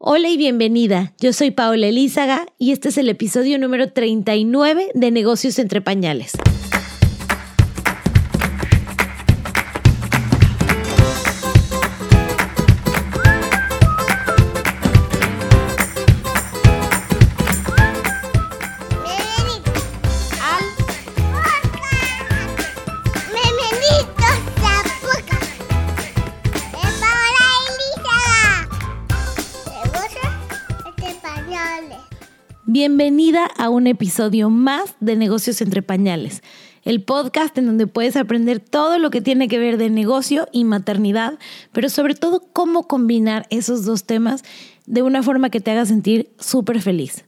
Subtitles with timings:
[0.00, 1.12] Hola y bienvenida.
[1.18, 6.34] Yo soy Paola Elízaga y este es el episodio número 39 de Negocios entre Pañales.
[33.68, 36.42] Un episodio más de Negocios entre Pañales,
[36.84, 40.64] el podcast en donde puedes aprender todo lo que tiene que ver de negocio y
[40.64, 41.38] maternidad,
[41.72, 44.42] pero sobre todo cómo combinar esos dos temas
[44.86, 47.24] de una forma que te haga sentir súper feliz.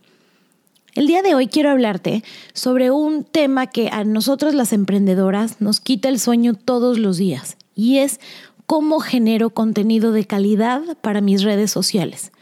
[0.95, 5.80] El día de hoy quiero hablarte sobre un tema que a nosotros las emprendedoras nos
[5.80, 8.19] quita el sueño todos los días y es
[8.66, 12.33] cómo genero contenido de calidad para mis redes sociales.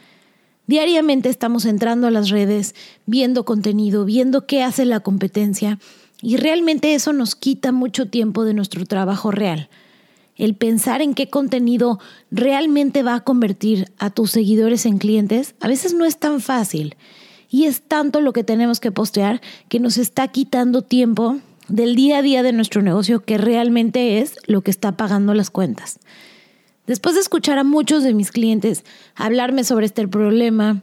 [0.69, 2.75] Diariamente estamos entrando a las redes,
[3.07, 5.79] viendo contenido, viendo qué hace la competencia
[6.21, 9.67] y realmente eso nos quita mucho tiempo de nuestro trabajo real.
[10.35, 11.97] El pensar en qué contenido
[12.29, 16.95] realmente va a convertir a tus seguidores en clientes a veces no es tan fácil
[17.49, 22.19] y es tanto lo que tenemos que postear que nos está quitando tiempo del día
[22.19, 25.99] a día de nuestro negocio que realmente es lo que está pagando las cuentas.
[26.89, 30.81] Después de escuchar a muchos de mis clientes hablarme sobre este problema,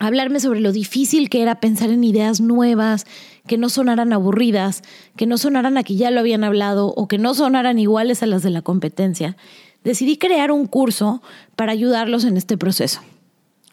[0.00, 3.06] hablarme sobre lo difícil que era pensar en ideas nuevas,
[3.46, 4.82] que no sonaran aburridas,
[5.14, 8.26] que no sonaran a que ya lo habían hablado o que no sonaran iguales a
[8.26, 9.36] las de la competencia,
[9.84, 11.22] decidí crear un curso
[11.54, 13.00] para ayudarlos en este proceso.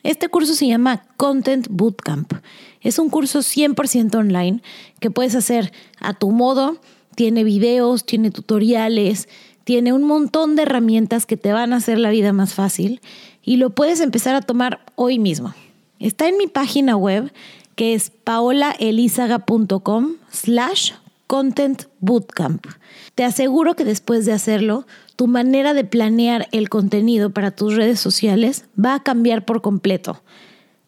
[0.04, 2.34] Este curso se llama Content Bootcamp.
[2.82, 4.62] Es un curso 100% online
[5.00, 6.80] que puedes hacer a tu modo.
[7.16, 9.28] Tiene videos, tiene tutoriales,
[9.68, 13.02] tiene un montón de herramientas que te van a hacer la vida más fácil
[13.44, 15.54] y lo puedes empezar a tomar hoy mismo.
[16.00, 17.34] Está en mi página web
[17.76, 20.94] que es paolaelizaga.com slash
[21.28, 22.66] content bootcamp.
[23.14, 28.00] Te aseguro que después de hacerlo, tu manera de planear el contenido para tus redes
[28.00, 30.22] sociales va a cambiar por completo.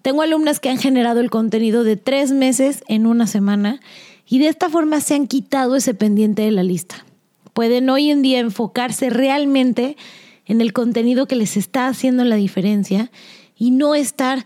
[0.01, 3.81] Tengo alumnas que han generado el contenido de tres meses en una semana
[4.25, 7.03] y de esta forma se han quitado ese pendiente de la lista
[7.53, 9.97] pueden hoy en día enfocarse realmente
[10.45, 13.11] en el contenido que les está haciendo la diferencia
[13.57, 14.45] y no estar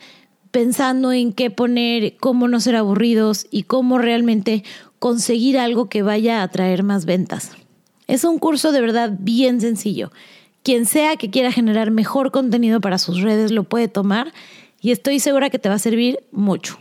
[0.52, 4.64] pensando en qué poner, cómo no ser aburridos y cómo realmente
[5.00, 7.52] conseguir algo que vaya a traer más ventas.
[8.08, 10.12] Es un curso de verdad bien sencillo.
[10.62, 14.34] Quien sea que quiera generar mejor contenido para sus redes lo puede tomar
[14.82, 16.78] y estoy segura que te va a servir mucho.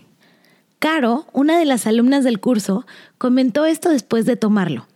[0.79, 2.85] Caro, una de las alumnas del curso,
[3.17, 4.87] comentó esto después de tomarlo.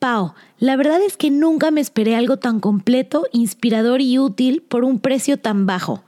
[0.00, 4.82] Pau, la verdad es que nunca me esperé algo tan completo, inspirador y útil por
[4.82, 6.02] un precio tan bajo.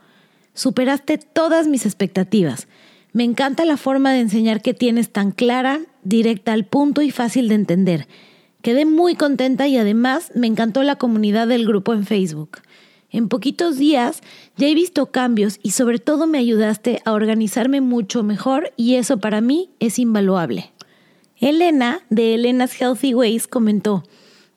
[0.55, 2.67] Superaste todas mis expectativas.
[3.11, 7.47] Me encanta la forma de enseñar que tienes tan clara, directa al punto y fácil
[7.49, 8.07] de entender.
[8.63, 12.61] Quedé muy contenta y además me encantó la comunidad del grupo en Facebook.
[13.11, 14.21] En poquitos días
[14.57, 19.19] ya he visto cambios y sobre todo me ayudaste a organizarme mucho mejor y eso
[19.19, 20.73] para mí es invaluable.
[21.49, 24.05] Elena, de Elena's Healthy Ways, comentó,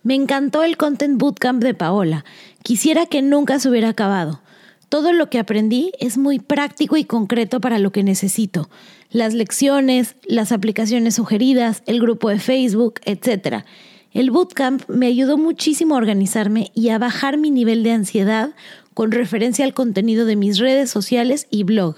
[0.04, 2.24] me encantó el Content Bootcamp de Paola.
[2.62, 4.41] Quisiera que nunca se hubiera acabado.
[4.88, 8.70] Todo lo que aprendí es muy práctico y concreto para lo que necesito.
[9.10, 13.64] Las lecciones, las aplicaciones sugeridas, el grupo de Facebook, etc.
[14.12, 18.50] El bootcamp me ayudó muchísimo a organizarme y a bajar mi nivel de ansiedad
[18.94, 21.97] con referencia al contenido de mis redes sociales y blog.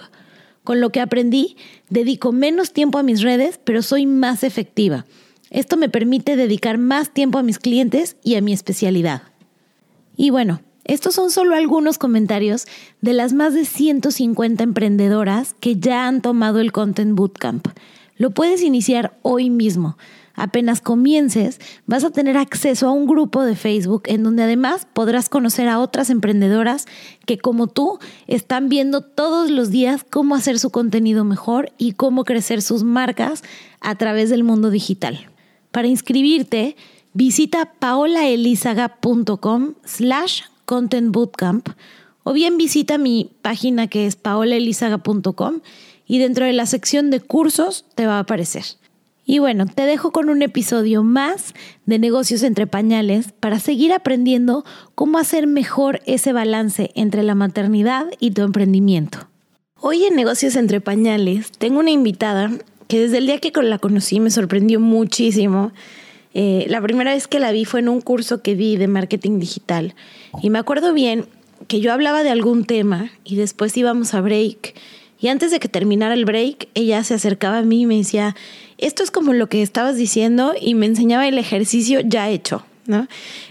[0.68, 1.56] Con lo que aprendí,
[1.88, 5.06] dedico menos tiempo a mis redes, pero soy más efectiva.
[5.48, 9.22] Esto me permite dedicar más tiempo a mis clientes y a mi especialidad.
[10.14, 12.66] Y bueno, estos son solo algunos comentarios
[13.00, 17.68] de las más de 150 emprendedoras que ya han tomado el Content Bootcamp.
[18.16, 19.96] Lo puedes iniciar hoy mismo
[20.38, 25.28] apenas comiences, vas a tener acceso a un grupo de Facebook en donde además podrás
[25.28, 26.86] conocer a otras emprendedoras
[27.26, 32.24] que como tú están viendo todos los días cómo hacer su contenido mejor y cómo
[32.24, 33.42] crecer sus marcas
[33.80, 35.28] a través del mundo digital.
[35.72, 36.76] Para inscribirte,
[37.12, 41.68] visita paolaelizaga.com slash content bootcamp
[42.22, 45.60] o bien visita mi página que es paolaelizaga.com
[46.06, 48.64] y dentro de la sección de cursos te va a aparecer.
[49.30, 51.52] Y bueno, te dejo con un episodio más
[51.84, 54.64] de negocios entre pañales para seguir aprendiendo
[54.94, 59.28] cómo hacer mejor ese balance entre la maternidad y tu emprendimiento.
[59.78, 62.50] Hoy en negocios entre pañales tengo una invitada
[62.88, 65.72] que desde el día que la conocí me sorprendió muchísimo.
[66.32, 69.40] Eh, la primera vez que la vi fue en un curso que di de marketing
[69.40, 69.94] digital
[70.40, 71.26] y me acuerdo bien
[71.66, 74.74] que yo hablaba de algún tema y después íbamos a break.
[75.20, 78.36] Y antes de que terminara el break, ella se acercaba a mí y me decía,
[78.78, 83.08] esto es como lo que estabas diciendo y me enseñaba el ejercicio ya hecho, ¿no?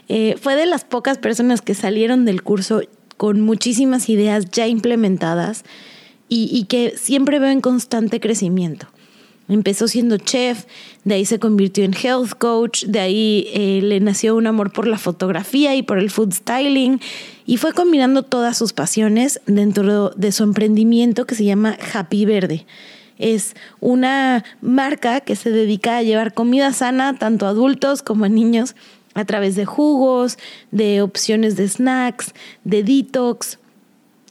[0.08, 2.82] Eh, fue de las pocas personas que salieron del curso
[3.18, 5.64] con muchísimas ideas ya implementadas
[6.30, 8.88] y, que siempre veo en constante crecimiento.
[9.48, 10.66] Empezó siendo chef,
[11.06, 14.88] de ahí se convirtió en health coach, de ahí eh, le nació un amor por
[14.88, 17.00] la fotografía y por el food styling
[17.46, 22.66] y fue combinando todas sus pasiones dentro de su emprendimiento que se llama Happy Verde.
[23.18, 28.30] Es una marca que se dedica a llevar comida sana tanto a adultos como a
[28.30, 28.75] niños
[29.14, 30.38] a través de jugos,
[30.72, 32.34] de opciones de snacks,
[32.64, 33.60] de detox.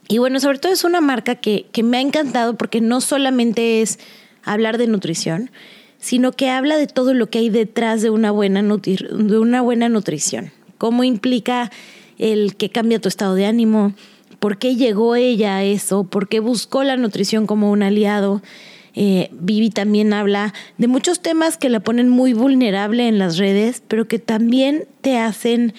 [0.07, 3.81] Y bueno, sobre todo es una marca que, que me ha encantado porque no solamente
[3.81, 3.99] es
[4.43, 5.51] hablar de nutrición,
[5.99, 9.89] sino que habla de todo lo que hay detrás de una buena, de una buena
[9.89, 10.51] nutrición.
[10.77, 11.71] Cómo implica
[12.17, 13.93] el que cambia tu estado de ánimo,
[14.39, 18.41] por qué llegó ella a eso, por qué buscó la nutrición como un aliado.
[18.99, 23.83] Eh, Vivi también habla de muchos temas que la ponen muy vulnerable en las redes,
[23.87, 25.75] pero que también te hacen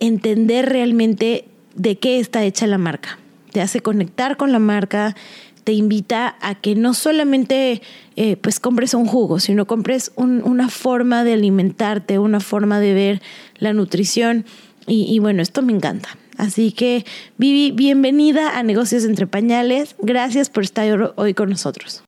[0.00, 1.44] entender realmente
[1.76, 3.20] de qué está hecha la marca.
[3.52, 5.14] Te hace conectar con la marca,
[5.62, 7.82] te invita a que no solamente
[8.16, 13.22] eh, pues compres un jugo, sino compres una forma de alimentarte, una forma de ver
[13.58, 14.44] la nutrición.
[14.88, 16.18] Y, bueno, esto me encanta.
[16.36, 17.04] Así que,
[17.38, 19.94] Vivi, bienvenida a Negocios entre Pañales.
[20.00, 22.02] Gracias por estar hoy con nosotros.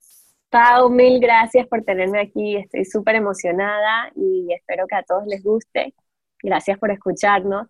[0.52, 2.56] Pau, mil gracias por tenerme aquí.
[2.56, 5.94] Estoy súper emocionada y espero que a todos les guste.
[6.42, 7.68] Gracias por escucharnos.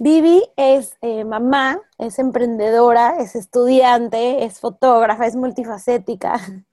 [0.00, 6.34] Vivi es eh, mamá, es emprendedora, es estudiante, es fotógrafa, es multifacética.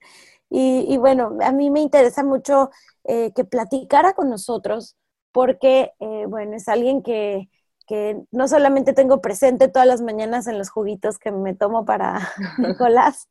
[0.58, 2.70] Y, bueno, a mí me interesa mucho
[3.04, 4.96] eh, que platicara con nosotros
[5.34, 7.50] porque, eh, bueno, es alguien que,
[7.86, 12.30] que, no solamente tengo presente todas las mañanas en los juguitos que me tomo para
[12.58, 13.30] Nicolás,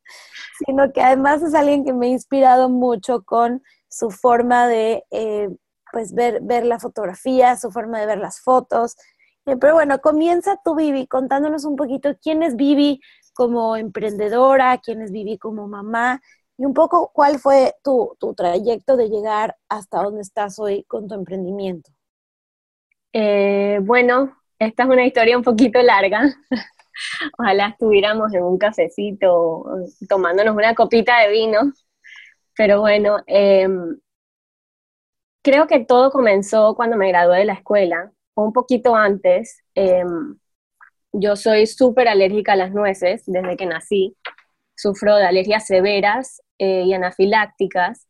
[0.65, 5.03] sino que además es alguien que me ha inspirado mucho con su forma de,
[5.91, 8.95] pues, ver, ver la fotografía, su forma de ver las fotos,
[9.45, 12.99] pero bueno, comienza tú, Vivi, contándonos un poquito quién es Vivi
[13.33, 16.21] como emprendedora, quién es Vivi como mamá
[16.57, 21.13] y un poco cuál fue tu, trayecto de llegar hasta donde estás hoy con tu
[21.13, 21.91] emprendimiento.
[23.13, 26.23] Eh, bueno, esta es una historia un poquito larga.
[27.37, 29.65] Ojalá estuviéramos en un cafecito
[30.07, 31.73] tomándonos una copita de vino.
[32.57, 33.97] Pero bueno, em,
[35.41, 40.37] creo que todo comenzó cuando me gradué de la escuela un poquito antes, em,
[41.13, 44.17] yo soy súper alérgica a las nueces desde que nací.
[44.75, 48.07] Sufro de alergias severas eh, y anafilácticas.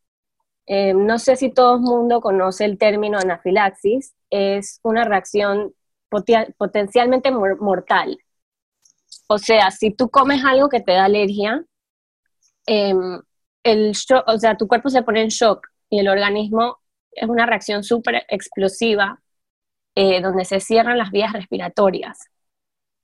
[0.66, 4.14] Em, no sé si todo el mundo conoce el término anafilaxis.
[4.30, 5.72] Es una reacción
[6.56, 8.18] potencialmente mortal.
[9.28, 11.64] O sea, si tú comes algo que te da alergia,
[12.66, 13.20] em,
[13.64, 13.92] el
[14.26, 16.78] o sea, tu cuerpo se pone en shock y el organismo
[17.12, 19.20] es una reacción súper explosiva
[19.94, 22.18] eh, donde se cierran las vías respiratorias.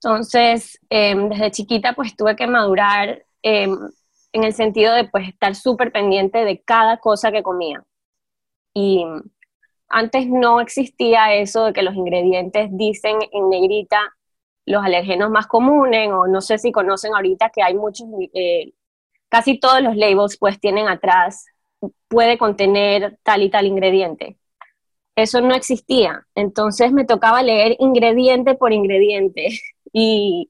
[0.01, 3.77] Entonces, em, desde chiquita pues tuve que madurar em,
[4.33, 7.83] en el sentido de pues estar súper pendiente de cada cosa que comía.
[8.73, 9.05] Y
[9.93, 14.13] antes no existía eso de que los ingredientes dicen en negrita
[14.65, 18.73] los alergenos más comunes, o no sé si conocen ahorita que hay muchos, eh,
[19.29, 21.45] casi todos los labels pues tienen atrás,
[22.07, 24.37] puede contener tal y tal ingrediente.
[25.15, 26.25] Eso no existía.
[26.35, 29.49] Entonces me tocaba leer ingrediente por ingrediente.
[29.95, 30.49] Y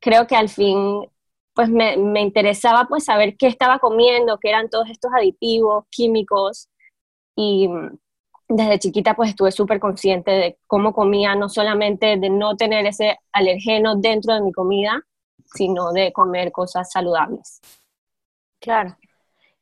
[0.00, 1.08] creo que al fin
[1.52, 6.68] pues me, interesaba pues saber qué estaba comiendo, qué eran todos estos aditivos, químicos.
[7.34, 7.68] Y
[8.48, 13.18] desde chiquita pues estuve súper consciente de cómo comía, no solamente de no tener ese
[13.32, 15.02] alergeno dentro de mi comida,
[15.54, 17.60] sino de comer cosas saludables.
[18.60, 18.96] Claro.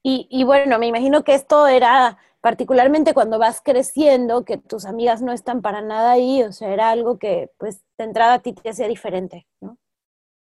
[0.02, 5.20] Y, y bueno, me imagino que esto era particularmente cuando vas creciendo, que tus amigas
[5.20, 8.52] no están para nada ahí, o sea, era algo que pues de entrada a ti
[8.52, 9.78] te hacía diferente, ¿no?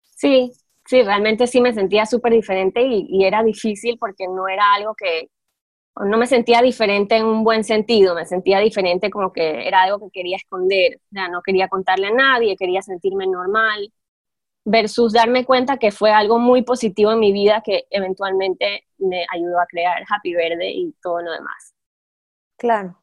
[0.03, 0.51] Sí,
[0.85, 5.29] sí, realmente sí me sentía súper diferente y, era difícil porque no era algo que,
[5.95, 9.99] no me sentía diferente en un buen sentido, me sentía diferente como que era algo
[9.99, 13.91] que quería esconder, o sea, no quería contarle a nadie, quería sentirme normal,
[14.65, 19.59] versus darme cuenta que fue algo muy positivo en mi vida que eventualmente me ayudó
[19.59, 21.75] a crear Happy Verde y todo lo demás.
[22.57, 22.97] Claro.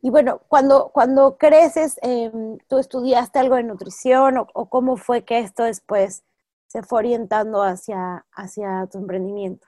[0.00, 5.40] Y bueno, cuando, cuando creces, em, ¿tú estudiaste algo de nutrición o, cómo fue que
[5.40, 6.24] esto después
[6.68, 9.66] se fue orientando hacia, hacia tu emprendimiento?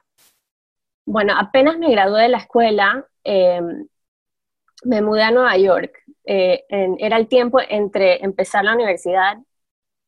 [1.10, 3.88] Bueno, apenas me gradué de la escuela, em,
[4.84, 5.92] me mudé a Nueva York.
[6.30, 6.64] eh,
[6.98, 9.38] era el tiempo entre empezar la universidad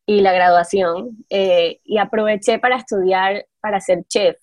[0.06, 4.36] y la graduación eh, y aproveché para estudiar para ser chef.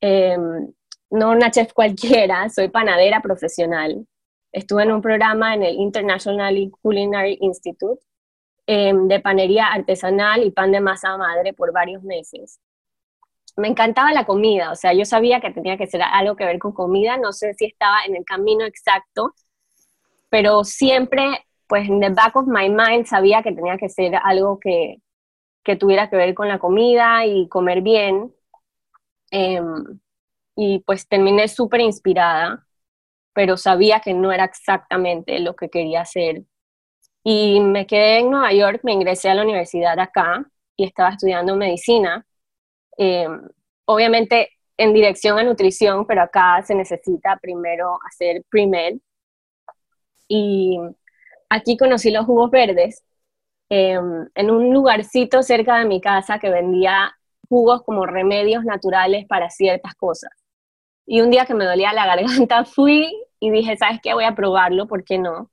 [0.00, 0.72] Em,
[1.10, 4.06] no una chef cualquiera, soy panadera profesional.
[4.52, 8.02] Estuve en un programa en el International Culinary Institute
[8.66, 12.60] em, de panería artesanal y pan de masa madre por varios meses.
[13.58, 16.58] Me encantaba la comida, o sea, yo sabía que tenía que ser algo que ver
[16.58, 19.34] con comida, no sé si estaba en el camino exacto,
[20.30, 24.58] pero siempre, pues en the back of my mind sabía que tenía que ser algo
[24.60, 24.96] que,
[25.64, 28.34] que tuviera que ver con la comida y comer bien.
[29.30, 30.00] Em,
[30.56, 32.66] y pues terminé súper inspirada,
[33.34, 36.44] pero sabía que no era exactamente lo que quería hacer.
[37.24, 40.46] Y me quedé en Nueva York, me ingresé a la universidad acá
[40.76, 42.26] y estaba estudiando medicina.
[42.98, 43.48] Em,
[43.84, 48.98] obviamente en dirección a nutrición, pero acá se necesita primero hacer pre-med
[50.28, 50.78] y
[51.48, 53.04] aquí conocí los jugos verdes
[53.70, 57.16] em, en un lugarcito cerca de mi casa que vendía
[57.48, 60.30] jugos como remedios naturales para ciertas cosas.
[61.06, 64.14] Y un día que me dolía la garganta fui y dije, ¿sabes qué?
[64.14, 65.50] Voy a probarlo, ¿por qué no?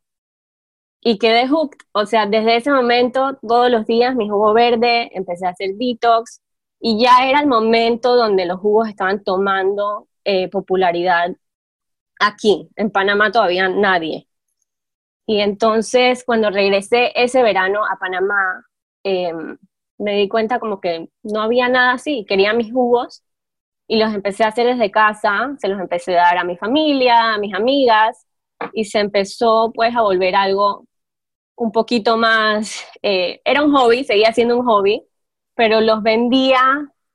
[1.01, 5.45] Y quedé hooked, o sea, desde ese momento, todos los días mi jugo verde, empecé
[5.45, 6.41] a hacer detox
[6.79, 11.35] y ya era el momento donde los jugos estaban tomando eh, popularidad
[12.19, 12.69] aquí.
[12.75, 14.27] En Panamá todavía nadie.
[15.25, 18.65] Y entonces cuando regresé ese verano a Panamá,
[19.03, 19.57] em,
[19.97, 23.23] me di cuenta como que no había nada así, quería mis jugos
[23.87, 27.35] y los empecé a hacer desde casa, se los empecé a dar a mi familia,
[27.35, 28.27] a mis amigas
[28.73, 30.85] y se empezó pues a volver algo
[31.55, 35.03] un poquito más, eh, era un hobby, seguía siendo un hobby,
[35.55, 36.59] pero los vendía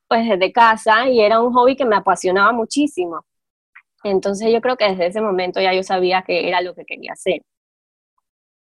[0.08, 3.24] pues desde casa y era un hobby que me apasionaba muchísimo.
[4.04, 7.12] Entonces yo creo que desde ese momento ya yo sabía que era lo que quería
[7.14, 7.42] hacer.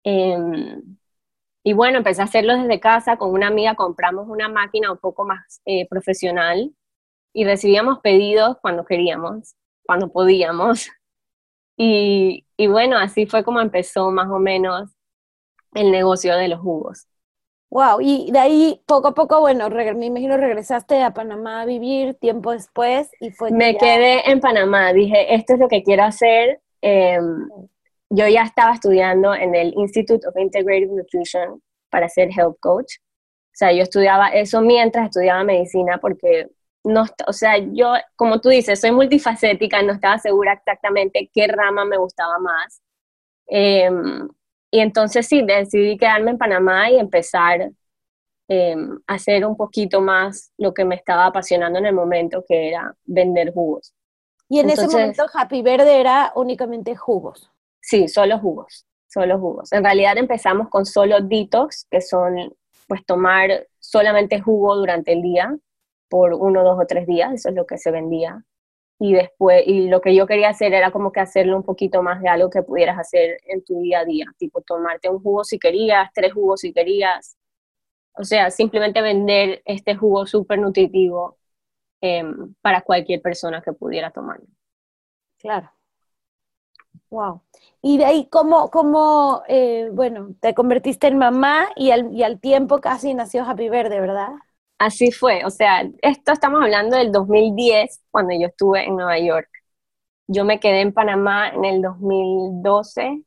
[0.05, 0.97] Em,
[1.65, 5.25] y bueno, empecé a hacerlo desde casa, con una amiga compramos una máquina un poco
[5.27, 6.75] más eh, profesional
[7.35, 10.89] y recibíamos pedidos cuando queríamos, cuando podíamos.
[11.79, 14.91] Y, y bueno, así fue como empezó más o menos
[15.75, 17.09] el negocio de los jugos.
[17.71, 22.15] Wow, y de ahí poco a poco, bueno, me imagino regresaste a Panamá a vivir
[22.15, 23.53] tiempo después y fue...
[23.53, 26.61] Me quedé en Panamá, dije, esto es lo que quiero hacer.
[26.83, 27.19] Eh,
[28.11, 32.97] yo ya estaba estudiando en el Institute of Integrative Nutrition para ser health coach.
[32.99, 36.49] O sea, yo estudiaba eso mientras estudiaba medicina porque
[36.83, 41.85] no, o sea, yo, como tú dices, soy multifacética, no estaba segura exactamente qué rama
[41.85, 42.83] me gustaba más.
[43.47, 44.29] Em,
[44.71, 47.71] y entonces sí, decidí quedarme en Panamá y empezar
[48.49, 52.69] em, a hacer un poquito más lo que me estaba apasionando en el momento, que
[52.69, 53.95] era vender jugos.
[54.49, 57.51] Y en ese momento Happy Verde era únicamente jugos.
[57.81, 59.73] Sí, solo jugos, solo jugos.
[59.73, 62.55] En realidad empezamos con solo detox, que son
[62.87, 65.57] pues tomar solamente jugo durante el día
[66.09, 68.45] por uno, dos o tres días, eso es lo que se vendía.
[69.03, 72.21] Y después, y lo que yo quería hacer era como que hacerlo un poquito más
[72.21, 75.59] de algo que pudieras hacer en tu día a día, tipo tomarte un jugo si
[75.59, 77.37] querías, tres jugos si querías.
[78.13, 81.39] O sea, simplemente vender este jugo súper nutritivo
[82.03, 84.47] em, para cualquier persona que pudiera tomarlo.
[85.39, 85.73] Claro.
[87.09, 87.43] Wow.
[87.83, 92.39] Y de ahí, ¿cómo, cómo eh, bueno, te convertiste en mamá y al, y al
[92.39, 94.31] tiempo casi nació Happy Verde, ¿verdad?
[94.81, 99.47] Así fue, o sea, esto estamos hablando del 2010, cuando yo estuve en Nueva York.
[100.27, 103.23] Yo me quedé en Panamá en el 2012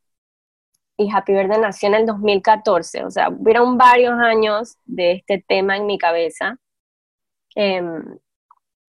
[0.97, 3.05] y Happy Verde nació en el 2014.
[3.05, 6.57] O sea, hubieron varios años de este tema en mi cabeza.
[7.53, 8.03] Em,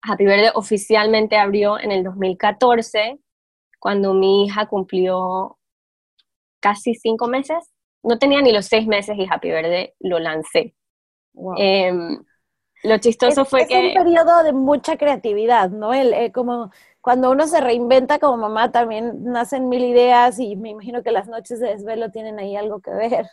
[0.04, 3.20] Happy Verde oficialmente abrió en el 2014
[3.80, 5.58] cuando mi hija cumplió
[6.60, 7.72] casi cinco meses.
[8.04, 10.76] No tenía ni los seis meses y Happy Verde lo lancé.
[11.58, 12.20] Em,
[12.84, 13.90] lo chistoso fue que...
[13.90, 15.94] Es un periodo de mucha creatividad, ¿no?
[15.94, 16.72] El, eh, como
[17.02, 21.28] cuando uno se reinventa como mamá también nacen mil ideas y me imagino que las
[21.28, 23.28] noches de desvelo tienen ahí algo que ver.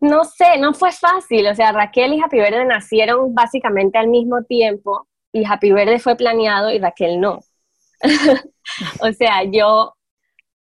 [0.00, 1.46] No sé, no fue fácil.
[1.46, 6.16] O sea, Raquel y Happy Verde nacieron básicamente al mismo tiempo y Happy Verde fue
[6.16, 7.40] planeado y Raquel no.
[9.00, 9.94] o sea, yo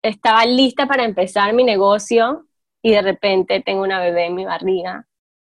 [0.03, 2.47] estaba lista para empezar mi negocio
[2.81, 5.07] y de repente tengo una bebé en mi barriga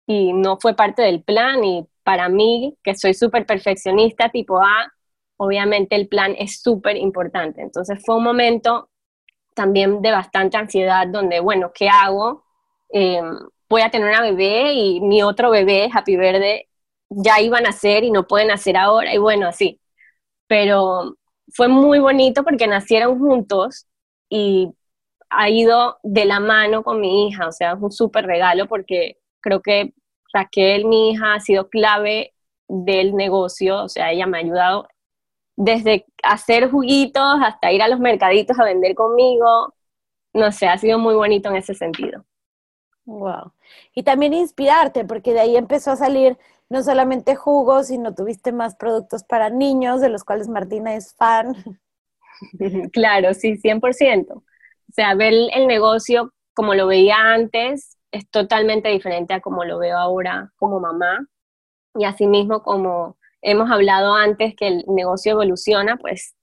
[0.08, 4.92] y no fue parte del plan y para mí, que soy súper perfeccionista tipo A,
[5.38, 7.62] obviamente el plan es súper importante.
[7.62, 8.90] Entonces fue un momento
[9.54, 12.46] también de bastante ansiedad donde, bueno, ¿qué hago?
[12.90, 13.38] Em,
[13.70, 16.68] voy a tener una bebé y mi otro bebé, Happy Verde,
[17.10, 19.80] ya iban a nacer y no pueden nacer ahora y bueno, así.
[20.48, 21.16] Pero
[21.54, 23.86] fue muy bonito porque nacieron juntos
[24.30, 24.72] y
[25.30, 29.20] ha ido de la mano con mi hija, o sea, es un súper regalo porque
[29.42, 29.94] creo que
[30.34, 32.34] Raquel, mi hija, ha sido clave
[32.68, 34.88] del negocio, o sea, ella me ha ayudado
[35.56, 39.74] desde hacer juguitos hasta ir a los mercaditos a vender conmigo,
[40.34, 42.24] no sé, ha sido muy bonito en ese sentido.
[43.06, 43.54] Wow.
[43.94, 46.38] Y también inspirarte, porque de ahí empezó a salir
[46.70, 51.56] no solamente jugos, sino tuviste más productos para niños, de los cuales Martina es fan.
[52.94, 54.32] Claro, sí, 100%.
[54.32, 54.44] O
[54.94, 59.98] sea, ver el negocio como lo veía antes es totalmente diferente a como lo veo
[59.98, 61.28] ahora como mamá.
[61.96, 66.36] Y asimismo, como hemos hablado antes que el negocio evoluciona, pues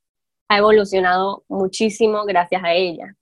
[0.48, 3.16] ha evolucionado muchísimo gracias a ella.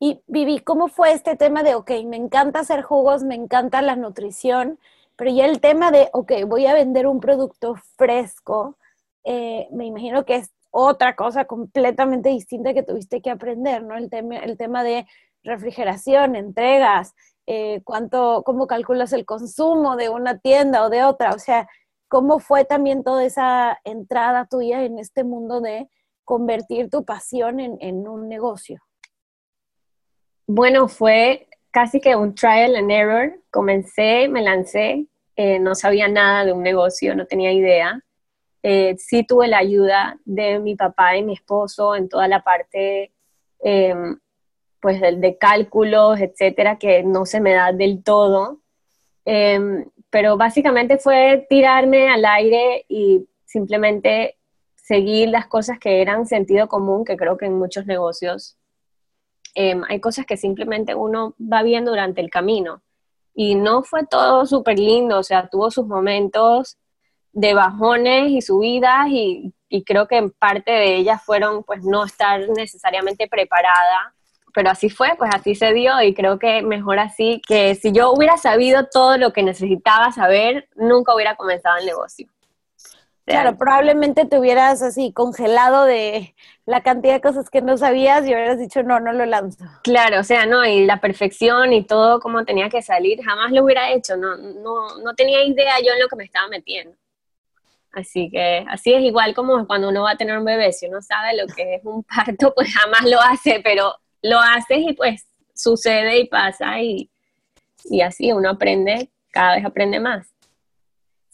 [0.00, 3.96] Y Vivi, ¿cómo fue este tema de, ok, me encanta hacer jugos, me encanta la
[3.96, 4.78] nutrición,
[5.16, 8.76] pero ya el tema de, ok, voy a vender un producto fresco,
[9.24, 13.96] eh, me imagino que es otra cosa completamente distinta que tuviste que aprender, ¿no?
[13.96, 15.06] El tema, el tema de
[15.44, 17.14] refrigeración, entregas,
[17.46, 21.68] eh, cuánto, cómo calculas el consumo de una tienda o de otra, o sea,
[22.08, 25.88] cómo fue también toda esa entrada tuya en este mundo de
[26.24, 28.80] convertir tu pasión en, un negocio.
[30.46, 33.40] Bueno, fue casi que un trial and error.
[33.50, 38.00] Comencé, me lancé, eh, no sabía nada de un negocio, no tenía idea.
[38.62, 43.12] Eh, sí tuve la ayuda de mi papá y mi esposo en toda la parte
[43.58, 44.18] em,
[44.84, 48.60] pues de, cálculos, etcétera, que no se me da del todo.
[49.24, 54.36] Em, pero básicamente fue tirarme al aire y simplemente
[54.74, 58.58] seguir las cosas que eran sentido común, que creo que en muchos negocios
[59.54, 62.82] em, hay cosas que simplemente uno va viendo durante el camino.
[63.34, 66.76] Y no fue todo súper lindo, o sea, tuvo sus momentos
[67.32, 69.54] de bajones y subidas y,
[69.86, 74.14] creo que en parte de ellas fueron pues no estar necesariamente preparada,
[74.54, 78.12] pero así fue, pues así se dio y creo que mejor así que si yo
[78.12, 82.28] hubiera sabido todo lo que necesitaba saber, nunca hubiera comenzado el negocio.
[83.26, 86.34] Claro, probablemente te hubieras así congelado de
[86.66, 89.64] la cantidad de cosas que no sabías y hubieras dicho, no, no lo lanzo.
[89.82, 93.64] Claro, o sea, no, y la perfección y todo como tenía que salir, jamás lo
[93.64, 96.94] hubiera hecho, no, no, no tenía idea yo en lo que me estaba metiendo.
[97.92, 101.00] Así que así es igual como cuando uno va a tener un bebé, si uno
[101.00, 105.26] sabe lo que es un parto, pues jamás lo hace, pero lo haces y pues
[105.54, 107.10] sucede y pasa y,
[107.84, 110.26] y así uno aprende, cada vez aprende más.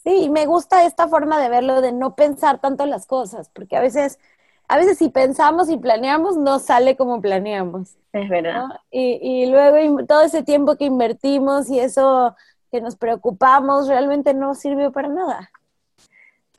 [0.03, 3.79] Sí, me gusta esta forma de verlo, de no pensar tanto las cosas, porque a
[3.79, 4.19] veces,
[4.67, 7.95] a veces si pensamos y planeamos, no sale como planeamos.
[8.11, 8.65] Es verdad.
[8.89, 12.35] Y, y luego todo ese tiempo que invertimos y eso
[12.71, 15.49] que nos preocupamos realmente no sirvió para nada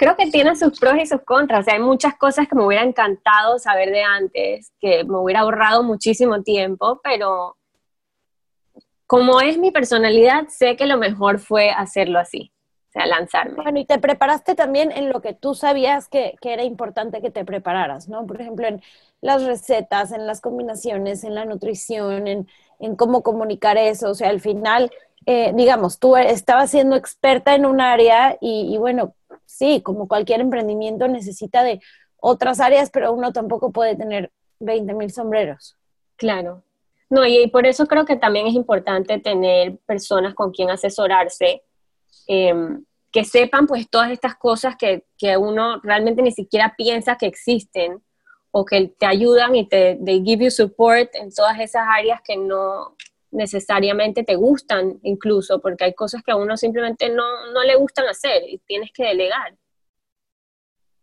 [0.02, 1.60] creo que tiene sus pros y sus contras.
[1.60, 5.40] O sea, hay muchas cosas que me hubiera encantado saber de antes, que me hubiera
[5.40, 7.56] ahorrado muchísimo tiempo, pero
[9.06, 12.50] como es mi personalidad, sé que lo mejor fue hacerlo así,
[12.88, 13.62] o sea, lanzarme.
[13.62, 17.30] Bueno, y te preparaste también en lo que tú sabías que, que era importante que
[17.30, 18.26] te prepararas, ¿no?
[18.26, 18.82] Por ejemplo, en
[19.20, 22.48] las recetas, en las combinaciones, en la nutrición, en,
[22.80, 24.10] en cómo comunicar eso.
[24.10, 24.90] O sea, al final,
[25.26, 29.14] eh, digamos, tú estabas siendo experta en un área y, y bueno,
[29.52, 31.80] sí, como cualquier emprendimiento necesita de
[32.16, 35.76] otras áreas, pero uno tampoco puede tener 20 mil sombreros.
[36.16, 36.62] Claro.
[37.10, 41.62] No, y por eso creo que también es importante tener personas con quien asesorarse,
[42.26, 47.26] em, que sepan pues todas estas cosas que, que, uno realmente ni siquiera piensa que
[47.26, 48.02] existen
[48.50, 52.36] o que te ayudan y te they give you support en todas esas áreas que
[52.36, 52.96] no,
[53.32, 57.24] necesariamente te gustan incluso, porque hay cosas que a uno simplemente no,
[57.66, 59.56] le gustan hacer y tienes que delegar.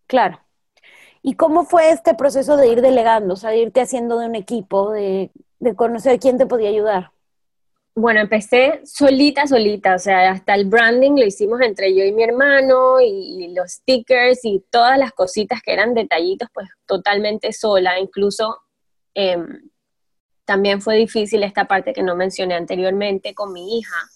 [0.07, 0.39] Claro.
[1.21, 4.35] ¿Y cómo fue este proceso de ir delegando, o sea, de irte haciendo de un
[4.35, 5.31] equipo, de,
[5.75, 7.11] conocer quién te podía ayudar?
[7.95, 12.23] Bueno, empecé solita, solita, o sea, hasta el branding lo hicimos entre yo y mi
[12.23, 18.57] hermano y, los stickers y todas las cositas que eran detallitos, pues totalmente sola, incluso
[19.15, 19.69] em,
[20.49, 24.09] también fue difícil esta parte que no mencioné anteriormente con mi hija.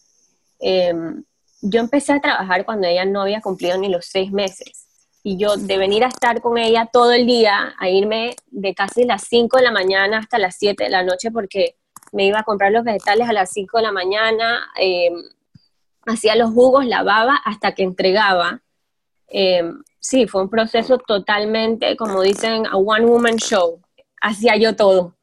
[0.60, 1.24] Em,
[1.62, 4.88] yo empecé a trabajar cuando ella no había cumplido ni los seis meses.
[5.22, 9.04] Y yo de venir a estar con ella todo el día, a irme de casi
[9.04, 11.76] las 5 de la mañana hasta las 7 de la noche porque
[12.12, 15.14] me iba a comprar los vegetales a las 5 de la mañana, em,
[16.08, 18.64] hacía los jugos, lavaba hasta que entregaba.
[19.28, 23.80] Em, sí, fue un proceso totalmente, como dicen, a one woman show.
[24.20, 25.16] Hacía yo todo.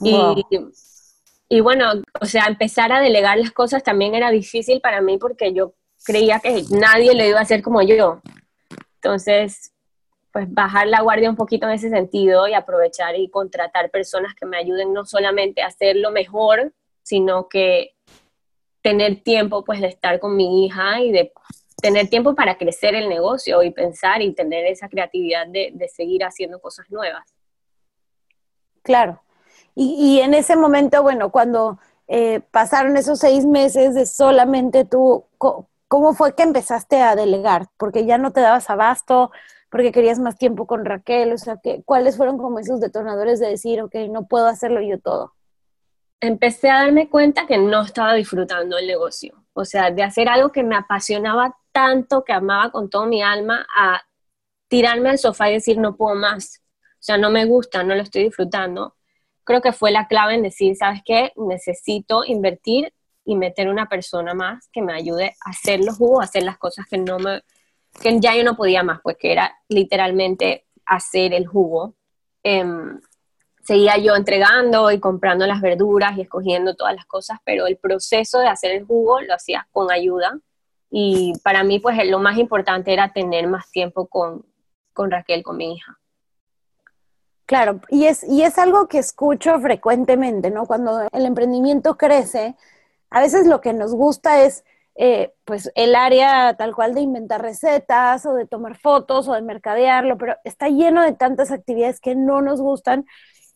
[0.00, 5.52] Y, bueno, o sea, empezar a delegar las cosas también era difícil para mí porque
[5.52, 8.20] yo creía que nadie lo iba a hacer como yo.
[8.96, 9.72] Entonces,
[10.32, 14.46] pues bajar la guardia un poquito en ese sentido y aprovechar y contratar personas que
[14.46, 17.94] me ayuden no solamente a hacerlo mejor, sino que
[18.82, 21.32] tener tiempo pues de estar con mi hija y de
[21.80, 26.60] tener tiempo para crecer el negocio y pensar y tener esa creatividad de, seguir haciendo
[26.60, 27.34] cosas nuevas.
[28.82, 29.20] Claro.
[29.80, 36.14] Y, en ese momento, bueno, cuando eh, pasaron esos seis meses de solamente tú, ¿cómo
[36.14, 37.68] fue que empezaste a delegar?
[37.76, 39.30] Porque ya no te dabas abasto,
[39.70, 43.80] porque querías más tiempo con Raquel, o sea, ¿cuáles fueron como esos detonadores de decir,
[43.80, 45.34] ok, no puedo hacerlo yo todo?
[46.20, 50.50] Empecé a darme cuenta que no estaba disfrutando el negocio, o sea, de hacer algo
[50.50, 54.02] que me apasionaba tanto, que amaba con toda mi alma, a
[54.66, 56.64] tirarme al sofá y decir, no puedo más,
[56.94, 58.96] o sea, no me gusta, no lo estoy disfrutando.
[59.48, 61.32] Creo que fue la clave en decir, ¿sabes qué?
[61.36, 62.92] Necesito invertir
[63.24, 66.58] y meter una persona más que me ayude a hacer los jugos, a hacer las
[66.58, 67.40] cosas que no me,
[67.98, 71.94] que ya yo no podía más, pues que era literalmente hacer el jugo.
[72.42, 73.00] Em,
[73.62, 78.40] seguía yo entregando y comprando las verduras y escogiendo todas las cosas, pero el proceso
[78.40, 80.38] de hacer el jugo lo hacía con ayuda
[80.90, 84.44] y para mí pues lo más importante era tener más tiempo con,
[84.92, 85.97] con Raquel, con mi hija.
[87.48, 90.66] Claro, y es, y es algo que escucho frecuentemente, ¿no?
[90.66, 92.56] Cuando el emprendimiento crece,
[93.08, 94.64] a veces lo que nos gusta es
[94.96, 99.40] eh, pues el área tal cual de inventar recetas o de tomar fotos o de
[99.40, 103.06] mercadearlo, pero está lleno de tantas actividades que no nos gustan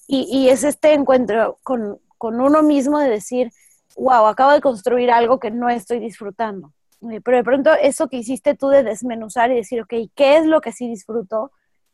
[0.07, 3.51] y, es este encuentro con, uno mismo de decir,
[3.97, 6.73] wow, acabo de construir algo que no estoy disfrutando.
[7.11, 10.47] Eh, pero de pronto eso que hiciste tú de desmenuzar y decir, ok, ¿qué es
[10.47, 11.51] lo que sí disfruto?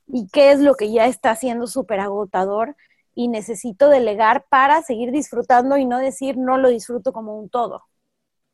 [0.08, 2.76] ¿Y qué es lo que ya está siendo súper agotador?
[3.14, 7.82] Y necesito delegar para seguir disfrutando y no decir, no lo disfruto como un todo.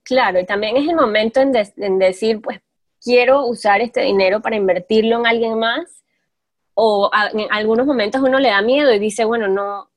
[0.02, 1.52] Claro, y también es el momento en,
[1.98, 2.60] decir, pues
[3.00, 6.04] quiero usar este dinero para invertirlo en alguien más,
[6.74, 9.90] o en algunos momentos uno le da miedo y dice, bueno, no,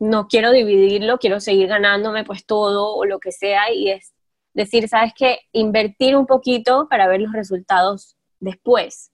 [0.00, 4.12] no quiero dividirlo, quiero seguir ganándome pues todo o lo que sea, y es
[4.54, 5.40] decir, ¿sabes qué?
[5.52, 9.11] Invertir un poquito para ver los resultados después.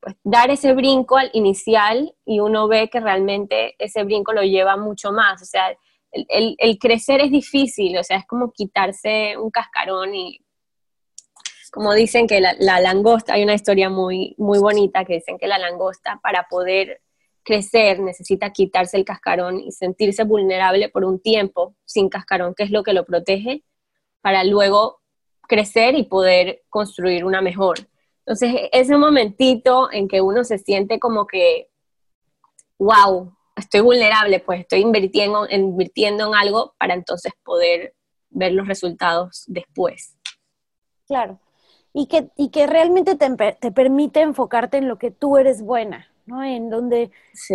[0.00, 4.76] Pues dar ese brinco al inicial y uno ve que realmente ese brinco lo lleva
[4.76, 5.76] mucho más, o sea,
[6.12, 10.40] el, crecer es difícil, o sea, es como quitarse un cascarón y
[11.70, 15.58] como dicen que la, langosta, hay una historia muy, muy bonita que dicen que la
[15.58, 17.00] langosta para poder
[17.44, 22.70] crecer necesita quitarse el cascarón y sentirse vulnerable por un tiempo sin cascarón, que es
[22.70, 23.62] lo que lo protege,
[24.20, 25.00] para luego
[25.48, 27.78] crecer y poder construir una mejor.
[28.26, 31.68] Entonces, ese momentito en que uno se siente como que,
[32.78, 37.94] wow, estoy vulnerable, pues estoy invirtiendo, invirtiendo en algo para entonces poder
[38.30, 40.16] ver los resultados después.
[41.06, 41.40] Claro.
[41.92, 46.44] Y que, y que realmente te, permite enfocarte en lo que tú eres buena, ¿no?
[46.44, 47.10] En donde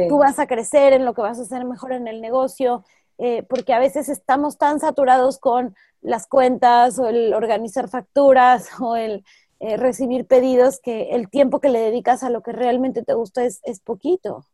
[0.10, 2.84] tú vas a crecer, en lo que vas a hacer mejor en el negocio,
[3.18, 8.98] eh, porque a veces estamos tan saturados con las cuentas o el organizar facturas o
[8.98, 9.24] el
[9.60, 13.46] eh, recibir pedidos que el tiempo que le dedicas a lo que realmente te gusta
[13.46, 14.46] es, es poquito.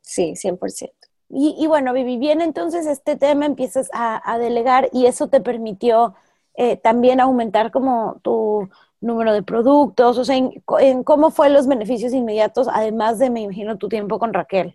[0.00, 0.92] Sí, 100%.
[1.28, 6.14] Y, y bueno, Vivi, bien, entonces este tema empiezas a, delegar y eso te permitió
[6.54, 8.68] eh, también aumentar como tu
[9.00, 13.76] número de productos, o sea, en, cómo fue los beneficios inmediatos, además de, me imagino,
[13.76, 14.74] tu tiempo con Raquel.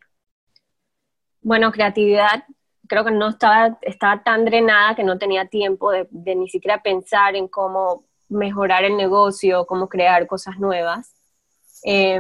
[1.42, 2.44] Bueno, creatividad,
[2.88, 6.84] creo que no estaba, estaba tan drenada que no tenía tiempo de, de ni siquiera
[6.84, 11.14] pensar en cómo mejorar el negocio, cómo crear cosas nuevas.
[11.84, 12.20] Eh,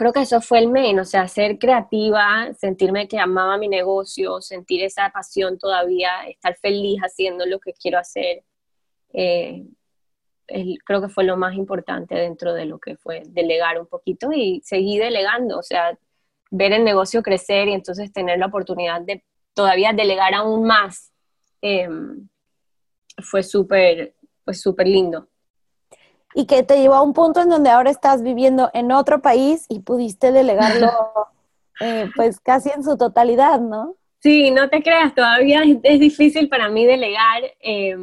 [0.00, 4.40] creo que eso fue el main, o sea, ser creativa, sentirme que amaba mi negocio,
[4.40, 8.42] sentir esa pasión todavía, estar feliz haciendo lo que quiero hacer.
[9.12, 9.66] Eh,
[10.86, 14.62] creo que fue lo más importante dentro de lo que fue delegar un poquito y
[14.64, 15.98] seguir delegando, o sea,
[16.50, 21.12] ver el negocio crecer y entonces tener la oportunidad de todavía delegar aún más.
[21.60, 22.26] Em,
[23.22, 25.28] fue súper, pues súper lindo
[26.34, 29.66] y que te llevó a un punto en donde ahora estás viviendo en otro país
[29.68, 30.90] y pudiste delegarlo
[31.80, 33.96] eh, pues casi en su totalidad, ¿no?
[34.20, 37.96] Sí, no te creas, todavía es, difícil para mí delegar eh,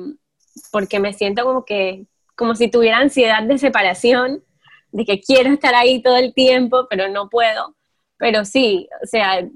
[0.71, 4.43] porque me siento como que, como si tuviera ansiedad de separación,
[4.91, 7.75] de que quiero estar ahí todo el tiempo, pero no puedo.
[8.17, 9.49] Pero sí, o sea, es,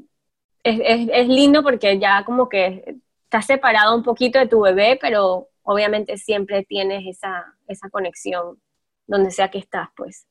[0.63, 5.47] es, es lindo porque ya como que estás separado un poquito de tu bebé, pero
[5.72, 8.62] obviamente siempre tienes esa, esa conexión
[9.08, 10.28] donde sea que estás, pues.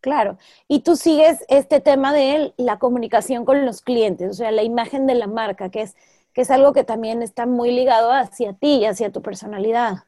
[0.00, 0.38] Claro,
[0.68, 5.06] y tú sigues este tema de la comunicación con los clientes, o sea, la imagen
[5.06, 5.96] de la marca, que es,
[6.32, 10.04] que es algo que también está muy ligado hacia ti y hacia tu personalidad.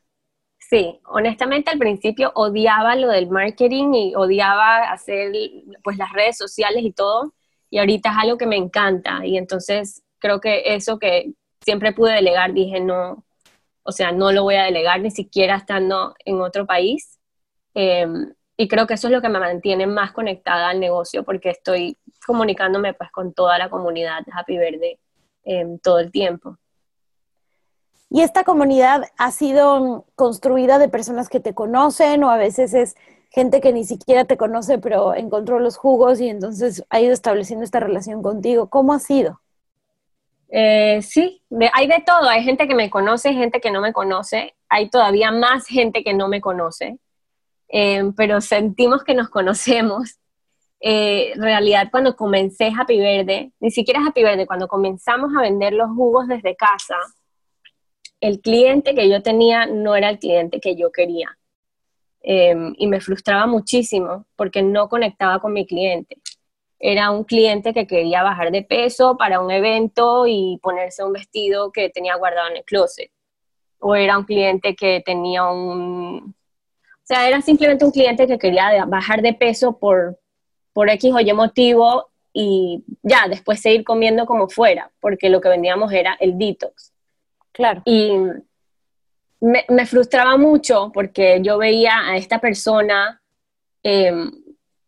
[0.59, 5.33] Sí, honestamente al principio odiaba lo del marketing y odiaba hacer
[5.83, 7.35] pues las redes sociales y todo,
[7.69, 12.13] y ahorita es algo que me encanta y entonces creo que eso que siempre pude
[12.13, 13.25] delegar, dije no,
[13.83, 17.19] o sea, no lo voy a delegar ni siquiera estando en otro país.
[17.75, 21.51] Em, y creo que eso es lo que me mantiene más conectada al negocio porque
[21.51, 24.99] estoy comunicándome pues con toda la comunidad Happy Verde
[25.45, 26.59] em, todo el tiempo.
[28.11, 32.97] Y esta comunidad ha sido construida de personas que te conocen o a veces es
[33.31, 37.65] gente que ni siquiera te conoce pero encontró los jugos y entonces ha ido estableciendo
[37.65, 38.69] esta relación contigo.
[38.69, 39.41] ¿Cómo ha sido?
[40.53, 42.29] Eh, sí, hay de todo.
[42.29, 44.55] Hay gente que me conoce, gente que no me conoce.
[44.69, 46.99] Hay todavía más gente que no me conoce,
[47.69, 50.19] em, pero sentimos que nos conocemos.
[50.81, 55.73] Eh, en realidad, cuando comencé Happy Verde, ni siquiera Happy Verde, cuando comenzamos a vender
[55.75, 56.97] los jugos desde casa,
[58.21, 61.37] el cliente que yo tenía no era el cliente que yo quería.
[62.23, 66.19] Em, y me frustraba muchísimo porque no conectaba con mi cliente
[66.81, 71.71] era un cliente que quería bajar de peso para un evento y ponerse un vestido
[71.71, 73.11] que tenía guardado en el closet.
[73.79, 76.35] O era un cliente que tenía un...
[76.35, 80.19] O sea, era simplemente un cliente que quería bajar de peso por,
[80.73, 85.49] por X o Y motivo y ya, después seguir comiendo como fuera, porque lo que
[85.51, 86.93] vendíamos era el detox.
[87.53, 87.83] Claro.
[87.85, 88.13] Y
[89.41, 93.21] me, me frustraba mucho porque yo veía a esta persona
[93.83, 94.13] eh,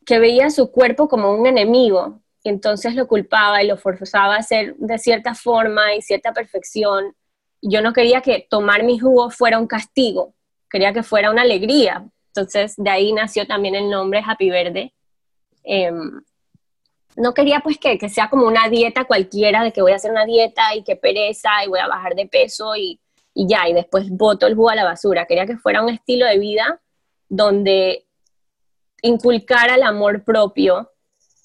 [0.04, 4.38] que veía su cuerpo como un enemigo y entonces lo culpaba y lo forzaba a
[4.38, 7.14] hacer de cierta forma y cierta perfección.
[7.60, 10.34] Yo no quería que tomar mi jugo fuera un castigo,
[10.68, 12.04] quería que fuera una alegría.
[12.28, 14.92] Entonces de ahí nació también el nombre Happy Verde.
[15.62, 16.22] Em,
[17.16, 20.10] no quería pues que, que, sea como una dieta cualquiera, de que voy a hacer
[20.10, 23.00] una dieta y que pereza y voy a bajar de peso y,
[23.34, 25.26] y ya, y después boto el jugo a la basura.
[25.26, 26.80] Quería que fuera un estilo de vida
[27.28, 28.06] donde
[29.02, 30.90] inculcar al amor propio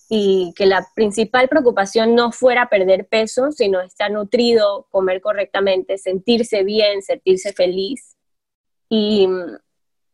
[0.09, 6.63] y que la principal preocupación no fuera perder peso, sino estar nutrido, comer correctamente, sentirse
[6.63, 8.15] bien, sentirse feliz.
[8.87, 9.57] Y mm,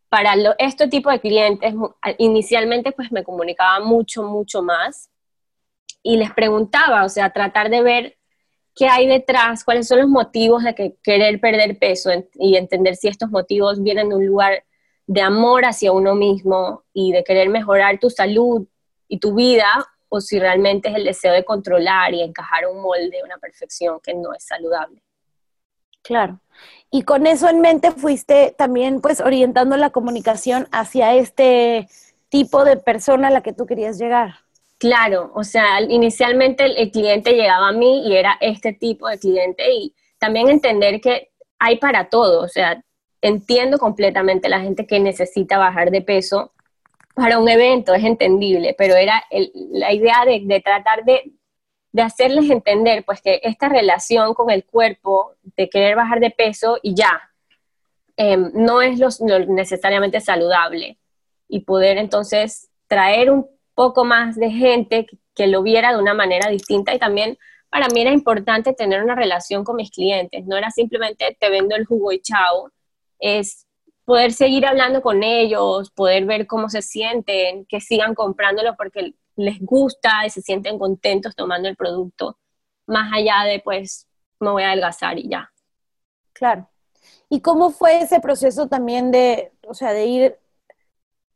[0.09, 1.73] para este tipo de clientes,
[2.17, 5.09] inicialmente pues me comunicaba mucho, mucho más
[6.01, 8.17] y les preguntaba, o sea, tratar de ver
[8.75, 13.07] qué hay detrás, cuáles son los motivos de que querer perder peso y entender si
[13.07, 14.63] estos motivos vienen de un lugar
[15.07, 18.65] de amor hacia uno mismo y de querer mejorar tu salud
[19.07, 23.23] y tu vida, o si realmente es el deseo de controlar y encajar un molde,
[23.23, 25.01] una perfección que no es saludable.
[26.03, 26.39] Claro.
[26.91, 31.87] Y con eso en mente fuiste también pues orientando la comunicación hacia este
[32.29, 34.35] tipo de persona a la que tú querías llegar.
[34.77, 39.17] Claro, o sea, inicialmente el, el cliente llegaba a mí y era este tipo de
[39.17, 42.83] cliente y también entender que hay para todo, o sea,
[43.23, 46.51] entiendo completamente la gente que necesita bajar de peso
[47.15, 51.31] para un evento, es entendible, pero era la idea de, tratar de,
[52.01, 56.95] hacerles entender pues que esta relación con el cuerpo, de querer bajar de peso y
[56.95, 57.21] ya,
[58.17, 60.97] em, no es lo, necesariamente saludable.
[61.47, 66.13] Y poder entonces traer un poco más de gente que, que lo viera de una
[66.13, 66.93] manera distinta.
[66.93, 67.37] Y también
[67.69, 71.75] para mí era importante tener una relación con mis clientes, no era simplemente te vendo
[71.75, 72.69] el jugo y chao,
[73.23, 73.65] es
[74.03, 79.61] poder seguir hablando con ellos, poder ver cómo se sienten, que sigan comprándolo porque les
[79.61, 82.37] gusta y se sienten contentos tomando el producto,
[82.85, 84.09] más allá de pues
[84.41, 85.53] me voy a adelgazar y ya.
[86.33, 86.69] Claro.
[87.29, 90.37] ¿Y cómo fue ese proceso también de, o sea, de ir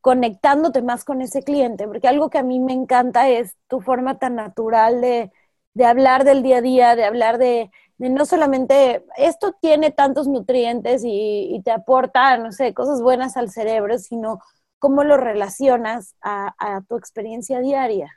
[0.01, 1.87] conectándote más con ese cliente?
[1.87, 5.31] Porque algo que a mí me encanta es tu forma tan natural de,
[5.73, 11.01] de hablar del día a día, de hablar de, no solamente esto tiene tantos nutrientes
[11.03, 14.39] y, te aporta, no sé, cosas buenas al cerebro, sino
[14.79, 18.11] cómo lo relacionas a, tu experiencia diaria.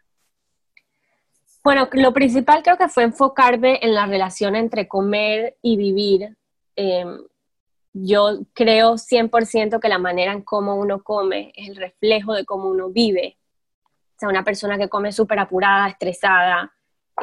[1.64, 6.36] Bueno, lo principal creo que fue enfocarme en la relación entre comer y vivir.
[6.76, 7.18] Em,
[7.92, 12.68] yo creo 100% que la manera en cómo uno come es el reflejo de cómo
[12.68, 13.38] uno vive.
[13.84, 16.72] O sea, una persona que come súper apurada, estresada,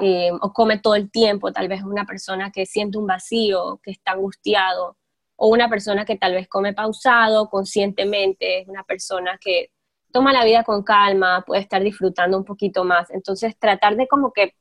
[0.02, 3.91] eh, o come todo el tiempo, tal vez una persona que siente un vacío, que
[3.91, 4.97] está angustiado,
[5.36, 9.71] o una persona que tal vez come pausado, conscientemente, una persona que
[10.12, 13.10] toma la vida con calma, puede estar disfrutando un poquito más.
[13.12, 14.56] Entonces, tratar de como que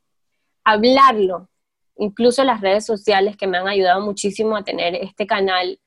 [0.64, 1.48] hablarlo,
[1.96, 5.80] incluso las redes sociales que me han ayudado muchísimo a tener este canal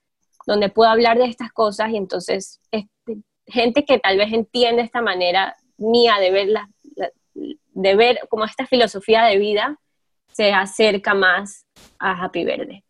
[0.48, 5.02] donde puedo hablar de estas cosas y entonces este, gente que tal vez entiende esta
[5.02, 6.68] manera mía de ver las,
[7.82, 9.80] de ver cómo esta filosofía de vida
[10.34, 11.66] se acerca más
[11.98, 12.84] a Happy Verde.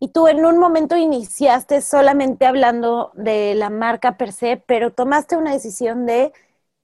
[0.00, 5.34] y tú en un momento iniciaste solamente hablando de la marca per se, pero tomaste
[5.34, 6.30] una decisión de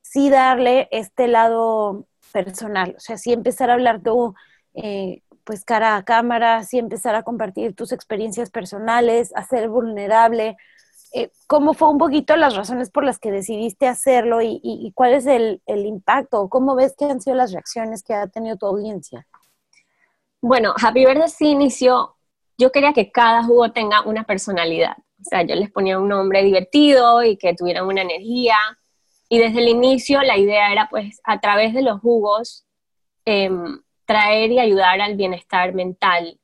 [0.00, 4.34] sí darle este lado personal, o sea, sí empezar a hablar tú,
[4.72, 10.56] eh, pues cara a cámara, sí empezar a compartir tus experiencias personales, a ser vulnerable.
[11.12, 15.26] Eh, ¿Cómo fue un poquito las razones por las que decidiste hacerlo y, cuál es
[15.26, 16.48] el, el impacto?
[16.48, 19.26] ¿Cómo ves que han sido las reacciones que ha tenido tu audiencia?
[20.40, 22.16] Bueno, Happy Verde sí inició,
[22.56, 24.96] yo quería que cada jugo tenga una personalidad.
[25.20, 28.56] O sea, yo les ponía un nombre divertido y que tuvieran una energía.
[29.28, 32.66] Y desde el inicio la idea era, pues, a través de los jugos,
[33.24, 36.38] em, traer y ayudar al bienestar mental.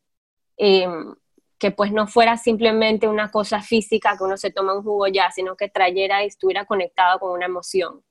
[0.57, 1.15] Em,
[1.59, 5.31] que pues no fuera simplemente una cosa física que uno se toma un jugo ya,
[5.31, 8.03] sino que trayera y estuviera conectado con una emoción.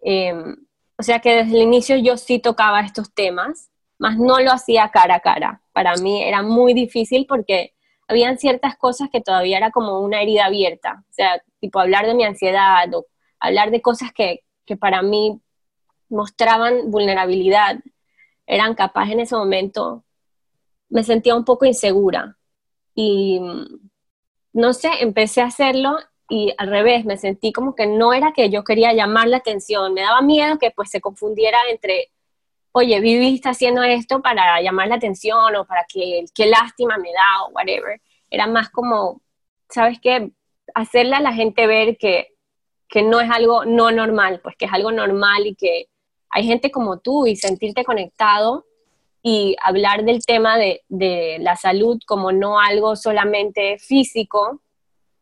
[0.00, 0.56] Em,
[0.96, 4.88] o sea que desde el inicio yo sí tocaba estos temas más no lo hacía
[4.90, 5.62] cara a cara.
[5.72, 7.74] Para mí era muy difícil porque
[8.06, 12.14] habían ciertas cosas que todavía era como una herida abierta, o sea, tipo hablar de
[12.14, 13.06] mi ansiedad o
[13.38, 15.40] hablar de cosas que, que para mí
[16.08, 17.80] mostraban vulnerabilidad,
[18.46, 20.04] eran capaces en ese momento,
[20.88, 22.37] me sentía un poco insegura
[23.00, 23.40] y
[24.52, 28.50] no sé, empecé a hacerlo y al revés, me sentí como que no era que
[28.50, 32.10] yo quería llamar la atención, me daba miedo que pues se confundiera entre
[32.72, 37.12] oye, Vivi está haciendo esto para llamar la atención o para que, qué lástima me
[37.12, 38.00] da o whatever.
[38.30, 39.22] Era más como,
[39.68, 40.32] ¿sabes qué?
[40.74, 42.34] Hacerle a la gente ver que,
[42.88, 45.86] que no es algo no normal, pues que es algo normal y que
[46.30, 48.64] hay gente como tú y sentirte conectado
[49.28, 54.60] y hablar del tema de, de la salud como no algo solamente físico,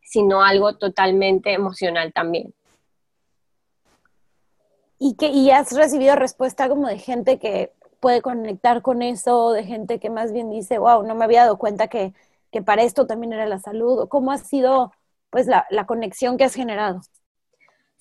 [0.01, 2.55] sino algo totalmente emocional también
[4.99, 9.65] y que y has recibido respuesta como de gente que puede conectar con eso, de
[9.65, 12.15] gente que más bien dice, wow, no me había dado cuenta que,
[12.51, 14.93] que para esto también era la salud, cómo ha sido
[15.31, 17.01] pues la, la, conexión que has generado.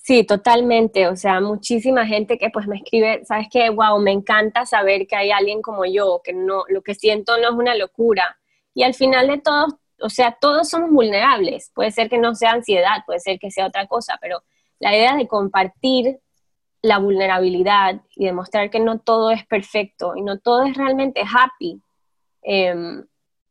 [0.06, 4.68] Sí, totalmente, o sea, muchísima gente que pues me escribe, sabes que, wow, me encanta
[4.68, 8.38] saber que hay alguien como yo, que no, lo que siento no es una locura.
[8.76, 12.52] Y al final de todo, o sea, todos somos vulnerables, puede ser que no sea
[12.52, 14.44] ansiedad, puede ser que sea otra cosa, pero
[14.78, 16.20] la idea de compartir
[16.84, 21.82] la vulnerabilidad y demostrar que no todo es perfecto y no todo es realmente happy,
[22.44, 23.04] em,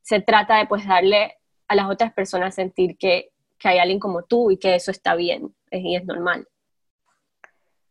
[0.02, 1.34] se trata de pues darle
[1.66, 3.30] a las otras personas sentir que,
[3.66, 6.46] hay alguien como tú y que eso está bien y es normal.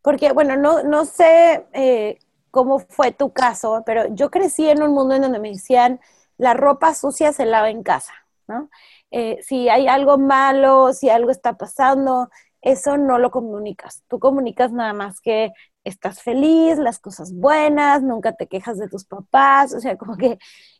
[0.01, 2.19] Porque, bueno, no, no sé eh,
[2.51, 5.99] cómo fue tu caso, pero yo crecí en un mundo en donde me decían,
[6.37, 8.13] la ropa sucia se lava en casa,
[8.47, 8.69] ¿no?
[9.11, 12.29] Eh, si hay algo malo, si algo está pasando,
[12.61, 14.03] eso no lo comunicas.
[14.07, 15.51] Tú comunicas nada más que
[15.83, 20.37] estás feliz, las cosas buenas, nunca te quejas de tus papás, o sea, como que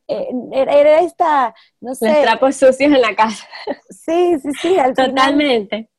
[0.08, 2.08] eh, era esta, no sé.
[2.08, 3.48] Los trapos sucios en la casa.
[3.90, 5.90] Sí, sí, sí, al Totalmente.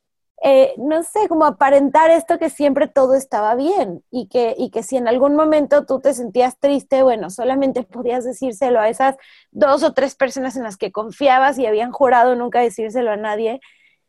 [0.43, 4.83] Eh, no sé, como aparentar esto que siempre todo estaba bien y que, y que
[4.83, 9.17] si en algún momento tú te sentías triste, bueno, solamente podías decírselo a esas
[9.53, 13.61] dos o tres personas en las que confiabas y habían jurado nunca decírselo a nadie,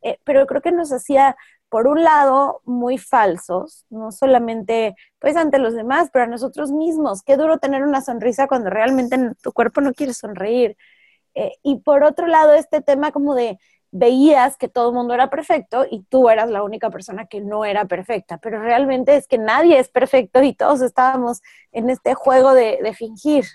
[0.02, 1.36] eh, pero creo que nos hacía
[1.70, 7.24] por un lado, muy falsos, no solamente pues ante los demás, pero a nosotros mismos.
[7.24, 10.78] Qué duro tener una sonrisa cuando realmente tu cuerpo no quiere sonreír.
[11.34, 13.60] Eh, y por otro lado, este tema como de
[13.98, 17.64] veías que todo el mundo era perfecto y tú eras la única persona que no
[17.64, 22.54] era perfecta, pero realmente es que nadie es perfecto y todos estábamos en este juego
[22.54, 23.46] de, fingir.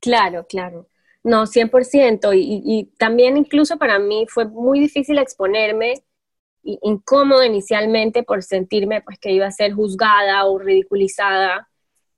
[0.00, 0.86] Claro, claro.
[1.22, 2.32] No, 100%.
[2.34, 6.02] Y, y también incluso para mí fue muy difícil exponerme
[6.62, 11.68] incómodo inicialmente por sentirme pues que iba a ser juzgada o ridiculizada,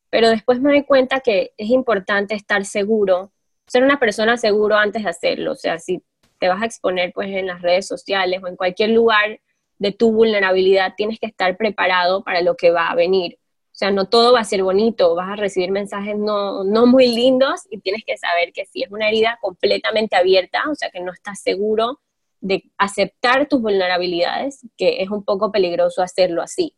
[0.08, 3.32] pero después me doy cuenta que es importante estar seguro,
[3.66, 6.02] ser una persona seguro antes de hacerlo, o sea, si
[6.40, 9.40] te vas a exponer pues en las redes sociales o en cualquier lugar
[9.78, 13.38] de tu vulnerabilidad, tienes que estar preparado para lo que va a venir.
[13.72, 17.06] O sea, no todo va a ser bonito, vas a recibir mensajes no, no muy
[17.06, 21.00] lindos y tienes que saber que si es una herida completamente abierta, o sea, que
[21.00, 22.00] no estás seguro
[22.40, 26.74] de aceptar tus vulnerabilidades, que es un poco peligroso hacerlo así.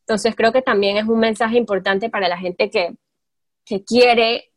[0.00, 2.96] Entonces creo que también es un mensaje importante para la gente que,
[3.86, 4.50] quiere,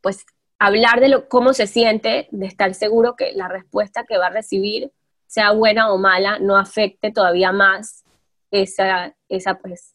[0.00, 0.24] pues,
[0.66, 4.30] hablar de lo, cómo se siente, de estar seguro que la respuesta que va a
[4.30, 4.92] recibir,
[5.26, 8.04] sea buena o mala, no afecte todavía más
[8.50, 9.94] esa, esa, pues,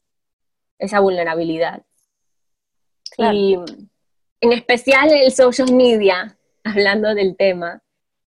[0.80, 1.84] esa vulnerabilidad.
[3.18, 3.58] Y
[4.42, 7.82] en especial el social media, hablando del tema,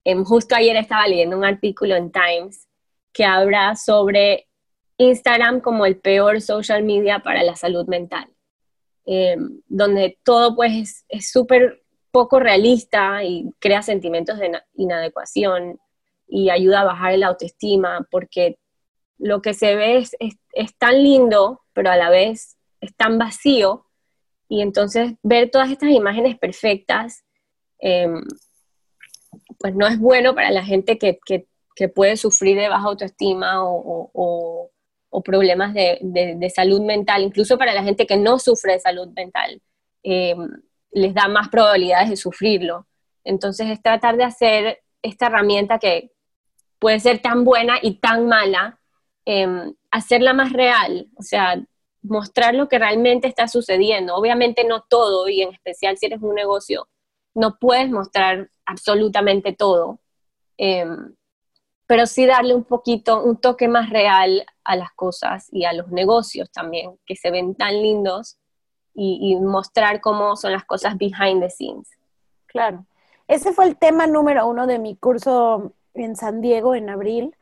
[0.10, 2.70] Em, justo ayer estaba leyendo un artículo en Times
[3.12, 4.48] que habla sobre
[4.96, 8.30] Instagram como el peor social media para la salud mental,
[9.06, 11.84] em, donde todo pues es súper
[12.18, 15.80] poco realista y crea sentimientos de inadecuación
[16.28, 18.58] y ayuda a bajar la autoestima porque
[19.20, 23.86] lo que se ve es, es, tan lindo, pero a la vez es tan vacío.
[24.50, 27.24] Y entonces ver todas estas imágenes perfectas,
[27.78, 28.24] em,
[29.60, 31.46] pues no es bueno para la gente que, que,
[31.90, 34.72] puede sufrir de baja autoestima o, o,
[35.12, 39.10] o problemas de, de, salud mental, incluso para la gente que no sufre de salud
[39.16, 39.62] mental,
[40.02, 40.50] em,
[40.98, 42.88] les da más probabilidades de sufrirlo.
[43.24, 46.12] Entonces es tratar de hacer esta herramienta que
[46.80, 48.80] puede ser tan buena y tan mala,
[49.30, 51.62] Em, hacerla más real, o sea,
[52.02, 54.16] mostrar lo que realmente está sucediendo.
[54.16, 56.88] Obviamente no todo, y en especial si eres un negocio,
[57.36, 60.00] no puedes mostrar absolutamente todo,
[60.56, 61.14] em,
[61.88, 65.90] pero sí darle un poquito, un toque más real a las cosas y a los
[65.90, 68.38] negocios también, que se ven tan lindos,
[69.00, 71.88] y, mostrar cómo son las cosas behind the scenes.
[72.48, 72.86] Claro.
[73.28, 77.36] Ese fue el tema número uno de mi curso en San Diego en abril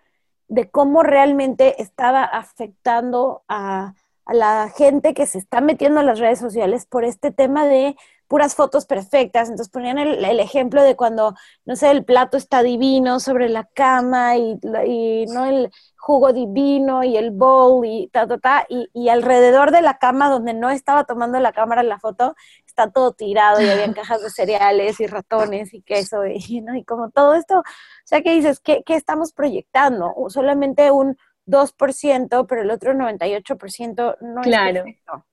[0.47, 3.93] de cómo realmente estaba afectando a,
[4.28, 7.95] la gente que se está metiendo en las redes sociales por este tema de
[8.28, 9.49] puras fotos perfectas.
[9.49, 14.38] Entonces ponían el, ejemplo de cuando, no sé, el plato está divino sobre la cama
[14.38, 19.09] y, y no el jugo divino y el bowl y ta, ta, ta, y, y,
[19.09, 23.59] alrededor de la cama donde no estaba tomando la cámara la foto, está todo tirado
[23.61, 26.76] y había cajas de cereales y ratones y queso y, ¿no?
[26.76, 27.63] y como todo esto, o
[28.03, 30.13] sea, que dices, ¿qué, qué estamos proyectando?
[30.30, 31.17] Solamente un
[31.47, 34.67] 2%, pero el otro 98% no claro.
[34.67, 35.26] es perfecto.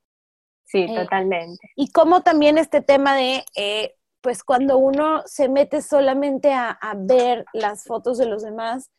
[0.72, 1.70] Sí, eh, totalmente.
[1.76, 6.94] Y como también este tema de, eh, pues cuando uno se mete solamente a, a,
[6.96, 8.90] ver las fotos de los demás,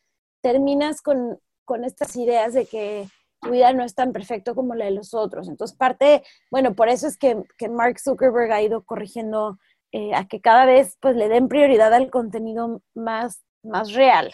[0.41, 3.07] terminas con, con estas ideas de que
[3.41, 5.49] tu vida no es tan perfecto como la de los otros.
[5.49, 9.57] Entonces, parte, bueno, por eso es que, Mark Zuckerberg ha ido corrigiendo
[9.91, 14.31] eh, a que cada vez pues le den prioridad al contenido más, más real.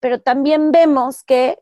[0.00, 1.58] Pero también vemos que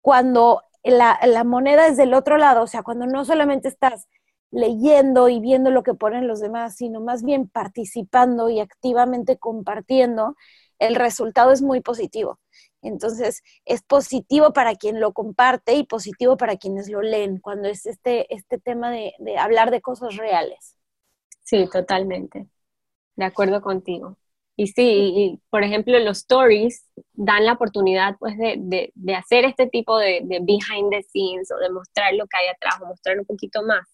[0.00, 4.06] cuando la, la moneda es del otro lado, o sea, cuando no solamente estás
[4.52, 10.36] leyendo y viendo lo que ponen los demás, sino más bien participando y activamente compartiendo,
[10.78, 12.38] el resultado es muy positivo.
[12.82, 17.86] Entonces, es positivo para quien lo comparte y positivo para quienes lo leen, cuando es
[17.86, 20.76] este, este tema de, hablar de cosas reales.
[21.42, 22.46] Sí, totalmente.
[23.16, 24.18] De acuerdo contigo.
[24.54, 29.96] Y sí, por ejemplo, los stories dan la oportunidad pues de, de, hacer este tipo
[29.96, 33.24] de, de, behind the scenes o de mostrar lo que hay atrás o mostrar un
[33.24, 33.86] poquito más.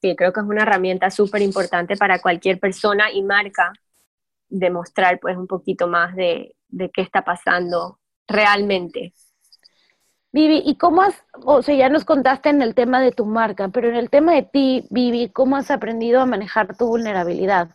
[0.00, 3.72] Sí, creo que es una herramienta súper importante para cualquier persona y marca
[4.48, 9.12] demostrar pues un poquito más de, de qué está pasando realmente.
[10.32, 13.68] Vivi, ¿y cómo has, o sea, ya nos contaste en el tema de tu marca,
[13.68, 17.70] pero en el tema de ti, Vivi, ¿cómo has aprendido a manejar tu vulnerabilidad?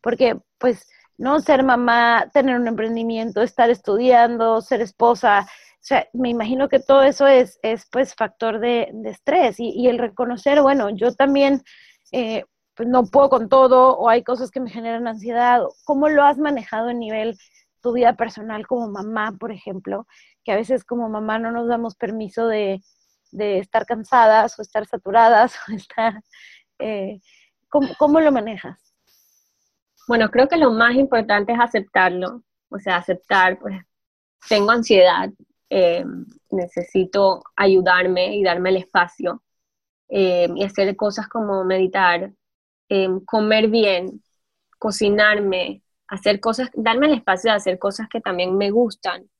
[0.00, 5.46] Porque, pues, no ser mamá, tener un emprendimiento, estar estudiando, ser esposa,
[5.80, 9.98] o sea, me imagino que todo eso es, es pues, factor de, estrés y, el
[9.98, 11.62] reconocer, bueno, yo también,
[12.12, 15.62] eh, pues, no puedo con todo o hay cosas que me generan ansiedad.
[15.84, 17.38] ¿Cómo lo has manejado a nivel
[17.80, 20.06] tu vida personal como mamá, por ejemplo,
[20.44, 22.82] que a veces como mamá no nos damos permiso de,
[23.32, 26.22] estar cansadas o estar saturadas o estar...
[26.78, 27.20] Eh,
[27.70, 28.78] ¿cómo, lo manejas?
[30.06, 33.80] Bueno, creo que lo más importante es aceptarlo, o sea, aceptar, pues,
[34.46, 35.30] tengo ansiedad,
[35.70, 36.04] eh,
[36.50, 39.42] necesito ayudarme y darme el espacio
[40.08, 42.32] eh, y hacer cosas como meditar,
[43.24, 44.20] comer bien,
[44.78, 49.30] cocinarme, hacer cosas, darme el espacio de hacer cosas que también me gustan,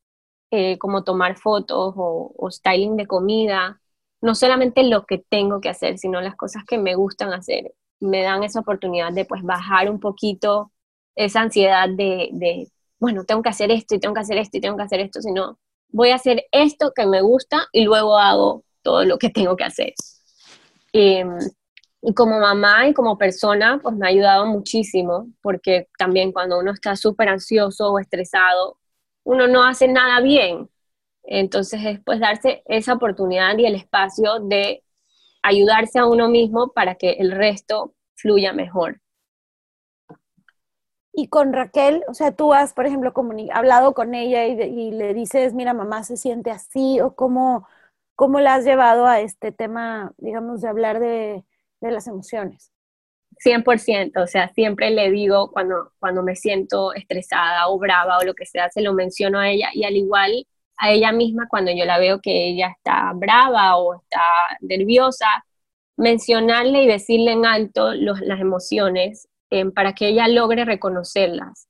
[0.52, 3.80] eh, como tomar fotos o, styling de comida,
[4.20, 7.72] no solamente lo que tengo que hacer, sino las cosas que me gustan hacer.
[8.00, 10.72] Me dan esa oportunidad de pues bajar un poquito
[11.16, 12.68] esa ansiedad de, de,
[12.98, 15.20] bueno, tengo que hacer esto y tengo que hacer esto y tengo que hacer esto,
[15.22, 15.58] sino
[15.92, 19.64] voy a hacer esto que me gusta y luego hago todo lo que tengo que
[19.64, 19.94] hacer.
[20.92, 21.38] Em,
[22.02, 26.72] y como mamá y como persona, pues me ha ayudado muchísimo, porque también cuando uno
[26.72, 28.78] está súper ansioso o estresado,
[29.24, 30.68] uno no hace nada bien.
[31.24, 34.82] Entonces es pues darse esa oportunidad y el espacio de
[35.42, 39.00] ayudarse a uno mismo para que el resto fluya mejor.
[41.12, 43.12] Y con Raquel, o sea, tú has, por ejemplo,
[43.52, 47.66] hablado con ella y, le dices, mira, mamá se siente así, o cómo,
[48.14, 51.44] cómo la has llevado a este tema, digamos, de hablar de,
[51.80, 52.72] las emociones.
[53.44, 58.34] 100%, o sea, siempre le digo cuando, cuando me siento estresada o brava o lo
[58.34, 60.46] que sea, se lo menciono a ella y al igual
[60.76, 64.20] a ella misma cuando yo la veo que ella está brava o está
[64.60, 65.26] nerviosa,
[65.96, 71.68] mencionarle y decirle en alto las emociones em, para que ella logre reconocerlas.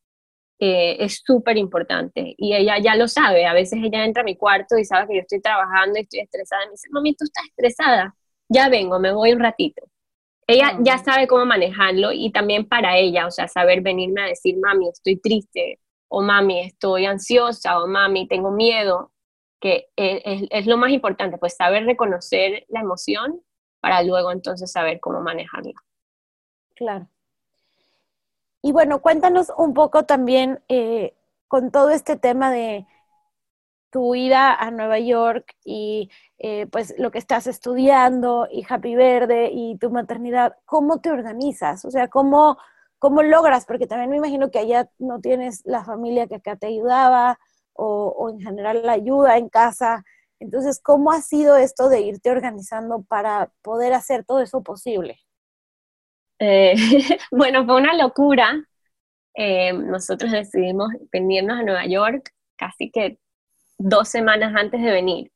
[0.62, 3.46] Eh, es súper importante y ella ya lo sabe.
[3.46, 6.20] A veces ella entra a mi cuarto y sabe que yo estoy trabajando y estoy
[6.20, 6.66] estresada.
[6.66, 8.14] Me dice, mami, tú estás estresada.
[8.48, 9.82] Ya vengo, me voy un ratito.
[10.46, 14.58] Ella ya sabe cómo manejarlo y también para ella, o sea, saber venirme a decir,
[14.58, 15.78] mami, estoy triste,
[16.08, 19.12] o mami, estoy ansiosa, o mami, tengo miedo,
[19.60, 23.40] que es, es lo más importante, pues saber reconocer la emoción
[23.80, 25.74] para luego entonces saber cómo manejarla.
[26.74, 27.08] Claro.
[28.62, 31.14] Y bueno, cuéntanos un poco también eh,
[31.48, 32.86] con todo este tema de
[33.90, 39.50] tu ida a Nueva York y eh, pues lo que estás estudiando y Happy Verde
[39.52, 41.84] y tu maternidad, ¿cómo te organizas?
[41.84, 42.56] O sea, ¿cómo,
[42.98, 43.66] cómo logras?
[43.66, 47.38] Porque también me imagino que allá no tienes la familia que acá te ayudaba
[47.72, 50.04] o, o en general la ayuda en casa.
[50.38, 55.18] Entonces, ¿cómo ha sido esto de irte organizando para poder hacer todo eso posible?
[56.40, 56.74] Eh,
[57.30, 58.64] bueno, fue una locura.
[59.34, 63.18] Eh, nosotros decidimos venirnos a Nueva York casi que
[63.78, 65.32] dos semanas antes de venir.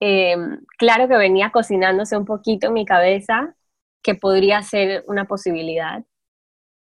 [0.00, 0.36] Eh,
[0.78, 3.54] claro que venía cocinándose un poquito en mi cabeza
[4.02, 6.04] que podría ser una posibilidad,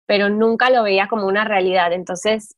[0.05, 1.93] pero nunca lo veía como una realidad.
[1.93, 2.55] Entonces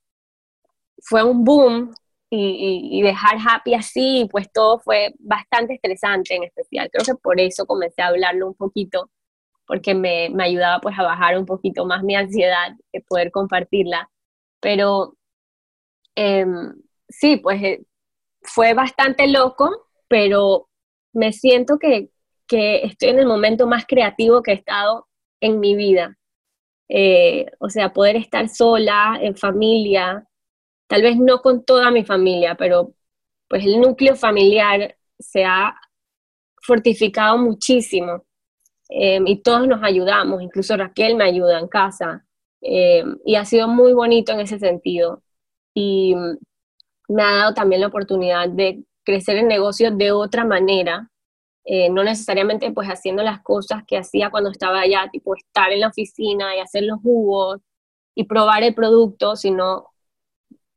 [1.02, 1.94] fue un boom
[2.30, 6.90] y, y, dejar happy así, pues todo fue bastante estresante en especial.
[6.92, 9.10] Creo que por eso comencé a hablarlo un poquito
[9.70, 14.10] porque me, me, ayudaba pues a bajar un poquito más mi ansiedad, de poder compartirla.
[14.60, 15.16] Pero
[16.16, 16.44] eh,
[17.08, 17.86] sí, pues eh,
[18.42, 19.70] fue bastante loco,
[20.08, 20.70] pero
[21.14, 22.10] me siento que,
[22.48, 25.08] que, estoy en el momento más creativo que he estado
[25.40, 26.18] en mi vida.
[26.90, 30.28] Eh, o sea, poder estar sola, en familia,
[30.88, 32.96] tal vez no con toda mi familia, pero
[33.48, 35.76] pues el núcleo familiar se ha
[36.60, 38.26] fortificado muchísimo
[38.90, 42.26] Em, y todos nos ayudamos, incluso Raquel me ayuda en casa.
[42.62, 45.24] Em, y ha sido muy bonito en ese sentido.
[45.74, 46.16] Y
[47.08, 51.10] me ha dado también la oportunidad de crecer el negocio de otra manera,
[51.66, 55.82] eh, no necesariamente pues haciendo las cosas que hacía cuando estaba allá, tipo estar en
[55.82, 57.62] la oficina y hacer los jugos
[58.16, 59.88] y probar el producto, sino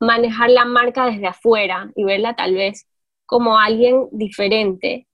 [0.01, 2.87] manejar la marca desde afuera y verla tal vez
[3.27, 5.07] como alguien diferente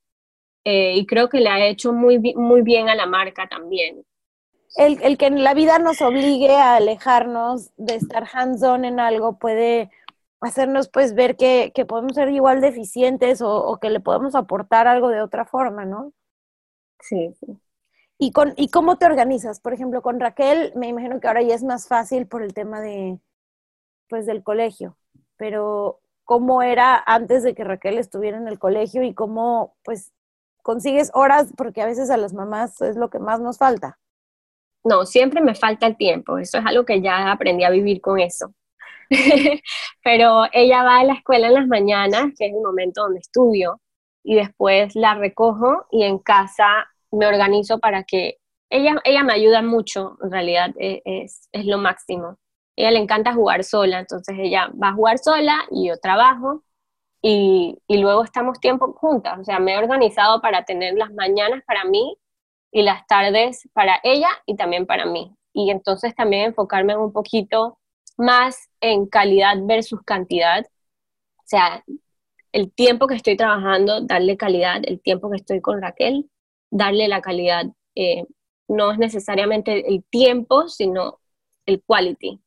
[0.71, 4.05] eh, y creo que le ha hecho muy, muy bien a la marca también.
[4.77, 9.39] El, el, que en la vida nos obligue a alejarnos de estar hands-on en algo
[9.39, 9.91] puede
[10.43, 14.87] hacernos pues ver que, que podemos ser igual deficientes o, o, que le podemos aportar
[14.89, 16.13] algo de otra forma, ¿no?
[17.01, 17.59] Sí, sí.
[18.19, 19.61] ¿Y, con, ¿Y cómo te organizas?
[19.61, 22.83] Por ejemplo, con Raquel, me imagino que ahora ya es más fácil por el tema
[22.83, 23.19] de,
[24.07, 24.99] pues, del colegio,
[25.39, 30.13] pero ¿cómo era antes de que Raquel estuviera en el colegio y cómo, pues,
[30.69, 33.99] consigues horas porque a veces a las mamás es lo que más nos falta.
[34.85, 38.21] No, siempre me falta el tiempo, eso es algo que ya aprendí a vivir con
[38.21, 38.53] eso.
[40.05, 43.81] Pero ella va a la escuela en las mañanas, que es el momento donde estudio,
[44.23, 48.37] y después la recojo y en casa me organizo para que
[48.69, 52.37] ella, ella me ayuda mucho, en realidad e, es, es lo máximo.
[52.77, 56.63] Ella le encanta jugar sola, entonces ella va a jugar sola y yo trabajo
[57.23, 59.39] y, luego estamos tiempo juntas.
[59.41, 62.17] O sea, me he organizado para tener las mañanas para mí
[62.73, 65.35] y las tardes para ella y también para mí.
[65.53, 67.79] Y entonces también enfocarme un poquito
[68.17, 70.65] más en calidad versus cantidad.
[71.39, 71.85] O sea,
[72.53, 76.31] el tiempo que estoy trabajando, darle calidad, el tiempo que estoy con Raquel,
[76.71, 77.67] darle la calidad.
[77.95, 78.25] Eh,
[78.69, 81.21] no es necesariamente el tiempo, sino
[81.67, 82.41] el quality.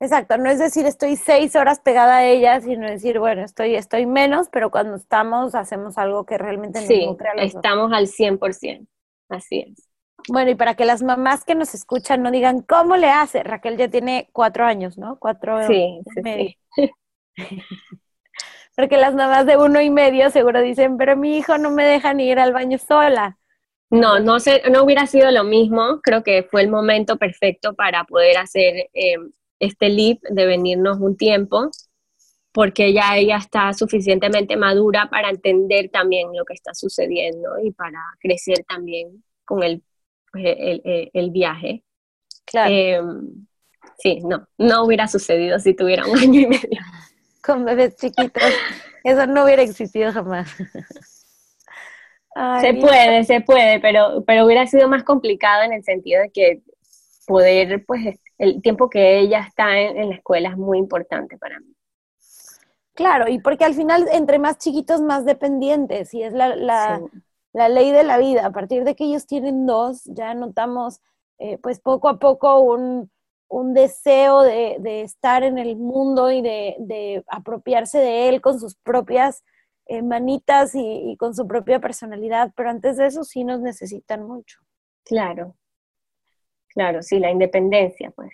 [0.00, 4.06] Exacto, no es decir estoy seis horas pegada a ella, sino decir, bueno, estoy, estoy
[4.06, 8.86] menos, pero cuando estamos hacemos algo que realmente nos sí, estamos al 100%,
[9.28, 9.90] así es.
[10.28, 13.42] Bueno, y para que las mamás que nos escuchan no digan, ¿cómo le hace?
[13.42, 15.18] Raquel ya tiene cuatro años, ¿no?
[15.18, 16.50] Cuatro sí, sí, medio.
[16.74, 16.90] Sí.
[18.76, 22.14] Porque las mamás de uno y medio seguro dicen, pero mi hijo no me deja
[22.14, 23.36] ni ir al baño sola.
[23.90, 26.00] No, no, sé, no hubiera sido lo mismo.
[26.02, 29.16] Creo que fue el momento perfecto para poder hacer eh,
[29.60, 31.70] este leap de venirnos un tiempo,
[32.52, 38.00] porque ya ella está suficientemente madura para entender también lo que está sucediendo y para
[38.18, 39.84] crecer también con el,
[40.32, 41.84] pues, el, el, viaje.
[42.44, 42.74] Claro.
[42.74, 43.46] Em,
[43.98, 46.80] sí, no, no hubiera sucedido si tuviera un año y medio.
[47.42, 48.42] Con bebés chiquitos,
[49.04, 50.50] eso no hubiera existido jamás.
[52.60, 56.62] se puede, se puede, pero, pero hubiera sido más complicado en el sentido de que
[57.26, 61.74] poder pues el tiempo que ella está en, la escuela es muy importante para mí.
[62.94, 67.02] Claro, y porque al final entre más chiquitos, más dependientes, y es la, la,
[67.52, 68.46] la, ley de la vida.
[68.46, 71.00] A partir de que ellos tienen dos, ya notamos
[71.38, 73.10] eh, pues poco a poco un,
[73.74, 79.44] deseo de, estar en el mundo y de, apropiarse de él con sus propias
[79.86, 84.60] eh, manitas y, con su propia personalidad, pero antes de eso sí nos necesitan mucho.
[85.04, 85.56] Claro,
[86.74, 88.30] claro, sí, la independencia, pues.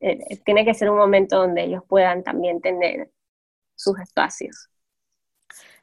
[0.00, 3.10] Eh, tiene que ser un momento donde ellos puedan también tener
[3.76, 4.68] sus espacios.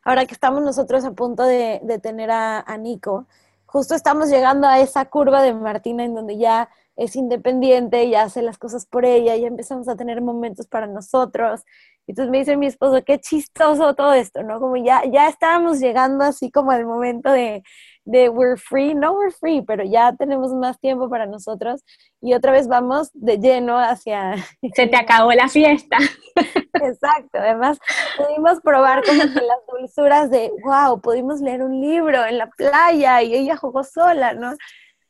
[0.03, 3.27] Ahora que estamos nosotros a punto de, tener a Nico,
[3.73, 8.43] justo estamos llegando a esa curva de Martina en donde ya es independiente, ya hace
[8.43, 11.63] las cosas por ella, ya empezamos a tener momentos para nosotros.
[12.05, 14.59] Y entonces me dice mi esposo, qué chistoso todo esto, ¿no?
[14.59, 17.63] Como ya, ya estábamos llegando así como al momento de,
[18.05, 21.83] de we're free, no we're free, pero ya tenemos más tiempo para nosotros
[22.21, 24.35] y otra vez vamos de lleno hacia...
[24.75, 25.97] Se te acabó la fiesta.
[26.73, 27.79] Exacto, además
[28.17, 33.21] pudimos probar como que las dulzuras de, wow, pudimos leer un libro en la playa
[33.21, 34.53] y ella jugó sola, ¿no?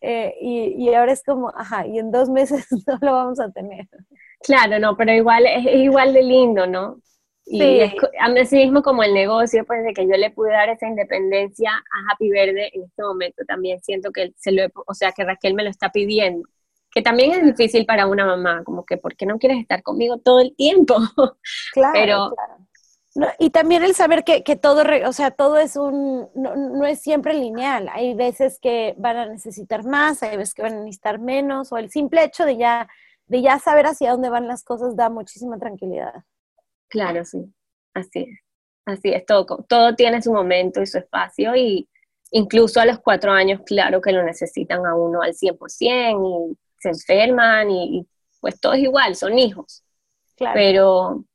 [0.01, 3.49] Eh, y, y, ahora es como, ajá, y en dos meses no lo vamos a
[3.51, 3.87] tener.
[4.41, 6.97] Claro, no, pero igual es, igual de lindo, ¿no?
[7.45, 7.79] Y sí.
[7.81, 7.93] es,
[8.41, 12.11] así mismo como el negocio, pues de que yo le pude dar esa independencia a
[12.11, 15.63] Happy Verde en este momento, también siento que se lo, o sea, que Raquel me
[15.63, 16.47] lo está pidiendo,
[16.89, 20.19] que también es difícil para una mamá, como que, ¿por qué no quieres estar conmigo
[20.19, 20.95] todo el tiempo?
[21.73, 22.33] Claro, pero,
[23.15, 23.33] claro.
[23.39, 27.01] y también el saber que, que todo, o sea, todo es un, no, no, es
[27.01, 27.89] siempre lineal.
[27.91, 31.77] Hay veces que van a necesitar más, hay veces que van a necesitar menos, o
[31.77, 32.87] el simple hecho de ya,
[33.25, 36.23] de ya saber hacia dónde van las cosas da muchísima tranquilidad.
[36.93, 37.51] Claro, sí,
[37.95, 38.39] así es.
[38.85, 41.89] Así es, todo, todo tiene su momento y su espacio y
[42.29, 46.89] incluso a los cuatro años, claro que lo necesitan a uno al 100% y se
[46.89, 48.07] enferman y,
[48.41, 49.83] pues todo es igual, son hijos.
[50.35, 50.53] Claro.
[50.53, 51.25] Pero,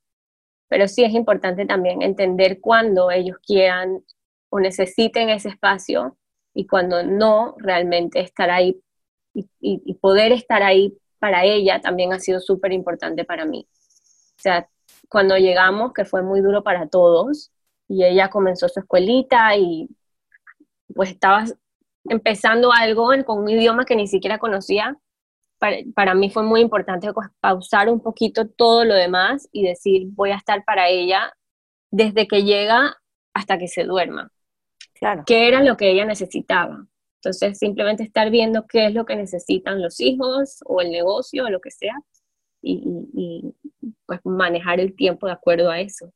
[0.69, 4.01] pero sí es importante también entender cuándo ellos quieran
[4.47, 6.17] o necesiten ese espacio
[6.53, 8.81] y cuando no, realmente estar ahí
[9.33, 13.67] y, y poder estar ahí para ella también ha sido súper importante para mí.
[14.37, 14.69] O sea,
[15.09, 17.51] cuando llegamos, que fue muy duro para todos,
[17.87, 19.89] y ella comenzó su escuelita y
[20.93, 21.45] pues estaba
[22.05, 24.97] empezando algo con un idioma que ni siquiera conocía,
[25.93, 30.31] para, mí fue muy importante pues, pausar un poquito todo lo demás y decir, voy
[30.31, 31.33] a estar para ella
[31.91, 32.95] desde que llega
[33.33, 34.31] hasta que se duerma.
[34.93, 35.23] Claro.
[35.25, 36.85] ¿Qué era lo que ella necesitaba?
[37.21, 41.49] Entonces, simplemente estar viendo qué es lo que necesitan los hijos o el negocio o
[41.49, 41.95] lo que sea
[42.61, 43.53] y,
[44.05, 46.11] pues manejar el tiempo de acuerdo a eso.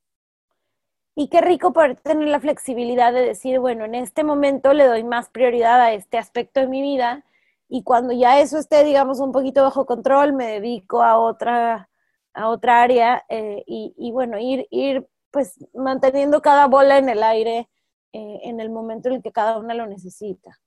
[1.16, 5.04] Y qué rico poder tener la flexibilidad de decir, bueno, en este momento le doy
[5.04, 7.24] más prioridad a este aspecto de mi vida
[7.68, 11.88] y cuando ya eso esté, digamos, un poquito bajo control, me dedico a otra,
[12.32, 17.68] a otra área eh, y, bueno, ir, ir pues manteniendo cada bola en el aire
[18.12, 20.58] eh, en el momento en el que cada una lo necesita.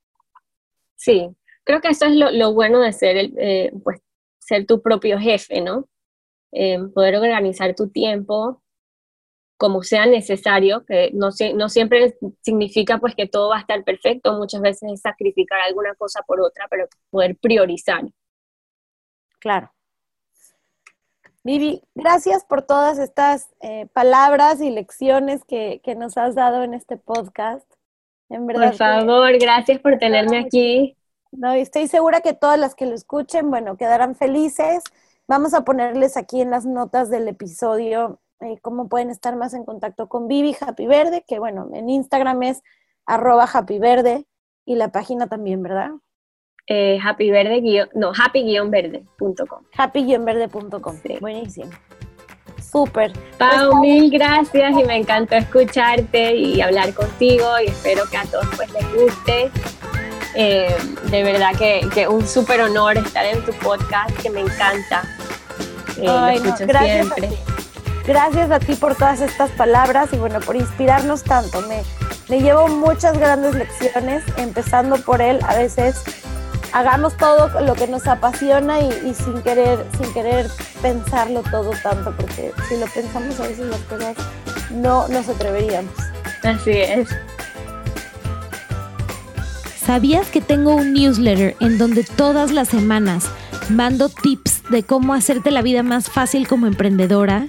[0.96, 1.30] Sí,
[1.64, 4.02] creo que eso es lo, bueno de ser, el, eh, pues
[4.48, 5.88] ser tu propio jefe, ¿no?
[6.52, 8.62] Em, poder organizar tu tiempo
[9.58, 14.38] como sea necesario, que no, no siempre significa pues que todo va a estar perfecto,
[14.38, 18.04] muchas veces es sacrificar alguna cosa por otra, pero poder priorizar.
[19.40, 19.72] Claro.
[21.44, 26.74] Vivi, gracias por todas estas eh, palabras y lecciones que, que, nos has dado en
[26.74, 27.66] este podcast.
[28.30, 30.98] En verdad por favor, gracias por tenerme aquí.
[31.32, 34.84] No, estoy segura que todas las que lo escuchen, bueno, quedarán felices.
[35.28, 39.66] Vamos a ponerles aquí en las notas del episodio eh, cómo pueden estar más en
[39.66, 42.62] contacto con Vivi Happy Verde, que bueno, en Instagram es
[43.06, 44.28] arroba Happy Verde
[44.66, 45.92] y la página también, ¿verdad?
[46.70, 49.64] Eh, happy verde no, happy-verde.com.
[49.78, 50.96] Happy-verde.com.
[51.22, 51.72] Buenísimo.
[52.62, 53.14] Súper.
[53.38, 58.26] Pau, pues, mil gracias y me encantó escucharte y hablar contigo y espero que a
[58.26, 59.52] todos pues les guste.
[60.36, 60.76] Eh,
[61.10, 65.04] de verdad que, un súper honor estar en tu podcast, que me encanta.
[65.98, 67.28] Eh, gracias siempre.
[67.28, 67.38] A ti.
[68.06, 71.62] Gracias a ti por todas estas palabras y bueno, por inspirarnos tanto.
[71.64, 71.84] Me,
[72.30, 75.40] me llevo muchas grandes lecciones, empezando por él.
[75.46, 76.04] A veces
[76.74, 80.48] hagamos todo lo que nos apasiona y, sin querer, sin querer
[80.82, 84.16] pensarlo todo tanto, porque si lo pensamos a veces las cosas
[84.72, 85.94] no nos atreveríamos.
[86.44, 87.10] Así es.
[89.88, 93.32] ¿Sabías que tengo un newsletter en donde todas las semanas
[93.70, 97.48] mando tips de cómo hacerte la vida más fácil como emprendedora?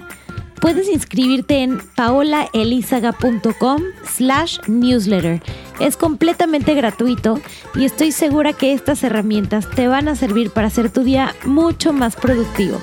[0.61, 5.43] Puedes inscribirte en paolaelizaga.com slash newsletter.
[5.81, 7.41] Es completamente gratuito
[7.75, 11.91] y estoy segura que estas herramientas te van a servir para hacer tu día mucho
[11.91, 12.79] más productivo.